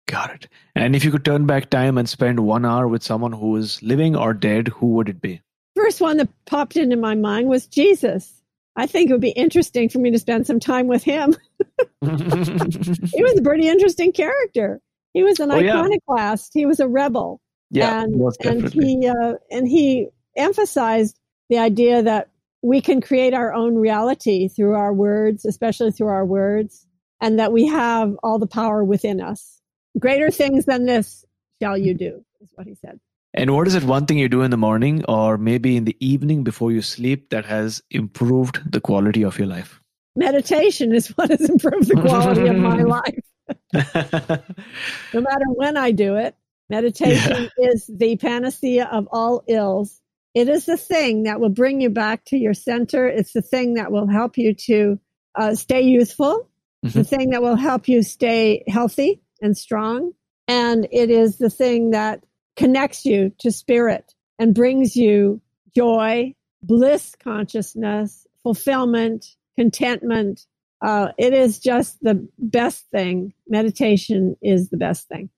[0.08, 0.48] Got it.
[0.76, 3.82] And if you could turn back time and spend one hour with someone who is
[3.82, 5.42] living or dead, who would it be?
[5.76, 8.34] First one that popped into my mind was Jesus.
[8.76, 11.36] I think it would be interesting for me to spend some time with him.
[12.02, 14.82] he was a pretty interesting character.
[15.14, 16.52] He was an oh, iconoclast.
[16.54, 16.62] Yeah.
[16.62, 17.42] He was a rebel.
[17.72, 22.30] Yeah, and, and he uh, and he emphasized the idea that
[22.62, 26.88] we can create our own reality through our words, especially through our words,
[27.22, 29.62] and that we have all the power within us.
[30.00, 31.26] Greater things than this
[31.62, 33.00] shall you do, is what he said.
[33.34, 35.96] And what is it one thing you do in the morning or maybe in the
[36.00, 39.80] evening before you sleep that has improved the quality of your life?
[40.16, 43.29] Meditation is what has improved the quality of my life.
[43.74, 46.36] no matter when I do it,
[46.70, 47.70] Meditation yeah.
[47.72, 50.02] is the panacea of all ills.
[50.36, 53.08] It is the thing that will bring you back to your center.
[53.08, 55.00] It's the thing that will help you to
[55.36, 56.48] uh, stay youthful.
[56.86, 56.98] Mm-hmm.
[56.98, 60.14] The thing that will help you stay healthy and strong.
[60.48, 62.24] And it is the thing that
[62.56, 65.42] connects you to spirit and brings you
[65.76, 69.26] joy, bliss consciousness, fulfillment,
[69.58, 70.46] contentment.
[70.82, 73.34] Uh, it is just the best thing.
[73.48, 75.30] Meditation is the best thing.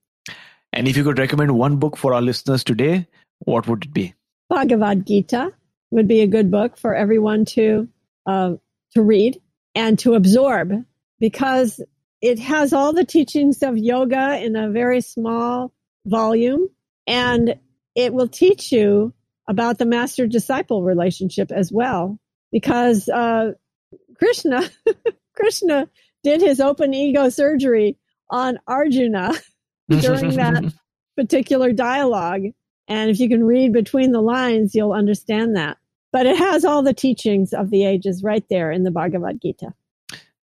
[0.73, 3.07] And if you could recommend one book for our listeners today,
[3.39, 4.13] what would it be?
[4.49, 5.51] Bhagavad Gita
[5.89, 7.87] would be a good book for everyone to
[8.25, 8.53] uh,
[8.93, 9.41] to read
[9.75, 10.71] and to absorb
[11.19, 11.81] because
[12.21, 15.73] it has all the teachings of yoga in a very small
[16.05, 16.69] volume
[17.07, 17.55] and
[17.95, 19.13] it will teach you
[19.47, 22.19] about the master disciple relationship as well
[22.51, 23.51] because uh,
[24.17, 24.69] krishna
[25.35, 25.87] krishna
[26.23, 27.97] did his open ego surgery
[28.29, 29.33] on arjuna
[29.89, 30.73] during that
[31.15, 32.43] particular dialogue
[32.87, 35.77] and if you can read between the lines you'll understand that
[36.11, 39.73] but it has all the teachings of the ages right there in the bhagavad gita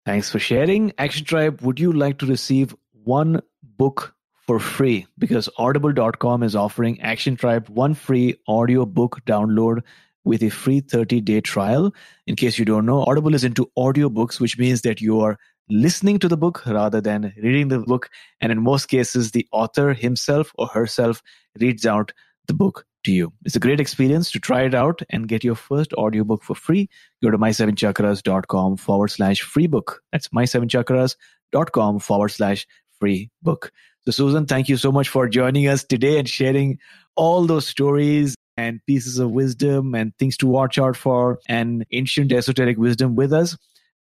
[0.06, 0.94] Thanks for sharing.
[0.98, 4.16] Action Tribe, would you like to receive one book
[4.48, 5.06] for free?
[5.20, 9.84] Because audible.com is offering Action Tribe one free audio book download
[10.24, 11.94] with a free 30 day trial.
[12.28, 15.38] In case you don't know, Audible is into audiobooks, which means that you are
[15.70, 18.10] listening to the book rather than reading the book.
[18.40, 21.22] And in most cases, the author himself or herself
[21.60, 22.12] reads out
[22.48, 23.34] the book to you.
[23.46, 26.90] It's a great experience to try it out and get your first audiobook for free.
[27.24, 30.02] Go to my7chakras.com forward slash free book.
[30.12, 32.68] That's my7chakras.com forward slash
[33.00, 33.72] free book.
[34.06, 36.80] So, Susan, thank you so much for joining us today and sharing
[37.16, 42.32] all those stories and pieces of wisdom and things to watch out for and ancient
[42.32, 43.58] esoteric wisdom with us.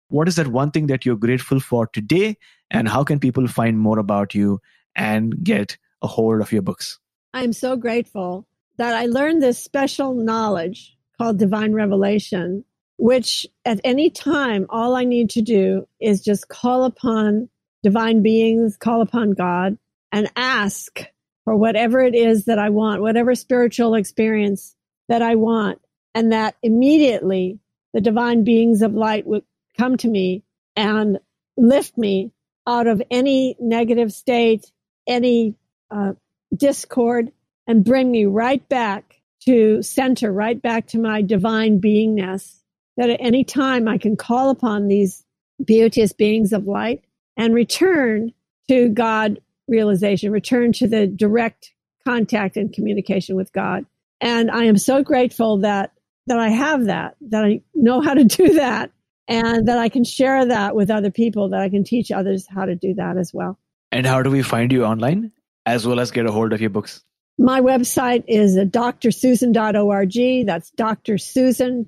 [0.09, 2.37] What is that one thing that you're grateful for today?
[2.71, 4.61] And how can people find more about you
[4.97, 6.99] and get a hold of your books?
[7.33, 12.65] I'm so grateful that I learned this special knowledge called divine revelation,
[12.97, 17.49] which at any time, all I need to do is just call upon
[17.83, 19.79] divine beings, call upon God,
[20.13, 21.05] and ask
[21.51, 24.77] for whatever it is that I want, whatever spiritual experience
[25.09, 25.81] that I want.
[26.15, 27.59] And that immediately
[27.93, 29.43] the divine beings of light would
[29.77, 30.45] come to me
[30.77, 31.19] and
[31.57, 32.31] lift me
[32.69, 34.71] out of any negative state,
[35.09, 35.57] any
[35.91, 36.13] uh,
[36.57, 37.33] discord,
[37.67, 42.61] and bring me right back to center, right back to my divine beingness.
[42.97, 45.25] That at any time I can call upon these
[45.65, 47.03] beauteous beings of light
[47.37, 48.35] and return
[48.69, 49.41] to God
[49.71, 51.73] realization, return to the direct
[52.05, 53.87] contact and communication with God.
[54.21, 55.93] And I am so grateful that
[56.27, 58.91] that I have that, that I know how to do that,
[59.27, 62.67] and that I can share that with other people, that I can teach others how
[62.67, 63.59] to do that as well.
[63.91, 65.33] And how do we find you online
[65.67, 67.03] as well as get a hold of your books?
[67.39, 70.47] My website is drsusan.org.
[70.47, 71.87] That's drsusan.org.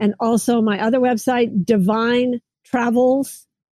[0.00, 1.64] And also my other website,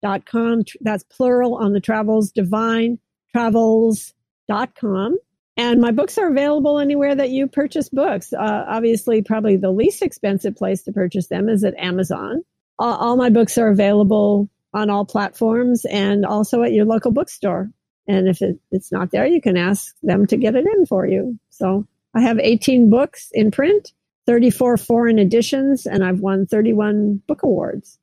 [0.04, 0.64] divinetravels.com.
[0.80, 5.18] That's plural on the travels, divinetravels.com.
[5.56, 8.32] And my books are available anywhere that you purchase books.
[8.32, 12.42] Uh, obviously, probably the least expensive place to purchase them is at Amazon.
[12.78, 17.70] All my books are available on all platforms and also at your local bookstore.
[18.08, 21.06] And if it, it's not there, you can ask them to get it in for
[21.06, 21.38] you.
[21.50, 23.92] So I have 18 books in print,
[24.26, 27.98] 34 foreign editions, and I've won 31 book awards.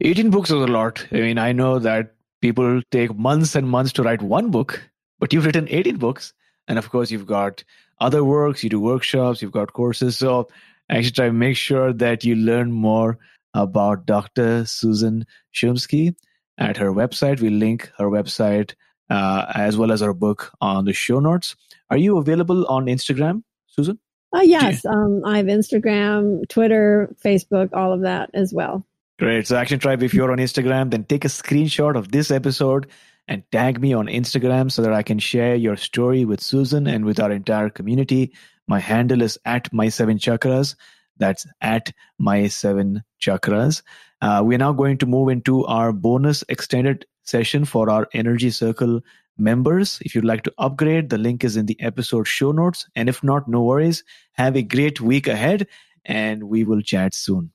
[0.00, 1.06] 18 books is a lot.
[1.10, 4.80] I mean, I know that people take months and months to write one book,
[5.18, 6.32] but you've written 18 books.
[6.68, 7.64] And of course, you've got
[8.00, 10.16] other works, you do workshops, you've got courses.
[10.16, 10.48] So
[10.88, 13.18] I actually try to make sure that you learn more
[13.54, 14.66] about Dr.
[14.66, 16.14] Susan Shumsky
[16.58, 17.40] at her website.
[17.40, 18.74] We'll link her website
[19.10, 21.56] uh, as well as our book on the show notes.
[21.90, 23.98] Are you available on Instagram, Susan?
[24.32, 28.84] Uh, yes, um, I have Instagram, Twitter, Facebook, all of that as well.
[29.18, 29.48] Great.
[29.48, 32.86] So, Action Tribe, if you're on Instagram, then take a screenshot of this episode
[33.26, 37.04] and tag me on Instagram so that I can share your story with Susan and
[37.04, 38.32] with our entire community.
[38.68, 40.76] My handle is at my seven chakras.
[41.16, 43.82] That's at my seven chakras.
[44.22, 49.00] Uh, we're now going to move into our bonus extended session for our Energy Circle
[49.36, 49.98] members.
[50.02, 52.86] If you'd like to upgrade, the link is in the episode show notes.
[52.94, 54.04] And if not, no worries.
[54.34, 55.66] Have a great week ahead,
[56.04, 57.50] and we will chat soon.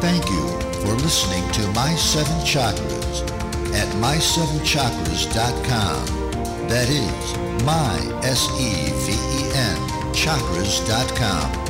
[0.00, 0.48] Thank you
[0.80, 3.22] for listening to My Seven Chakras
[3.74, 6.06] at my7chakras.com.
[6.68, 9.76] That is my, S-E-V-E-N,
[10.14, 11.69] chakras.com.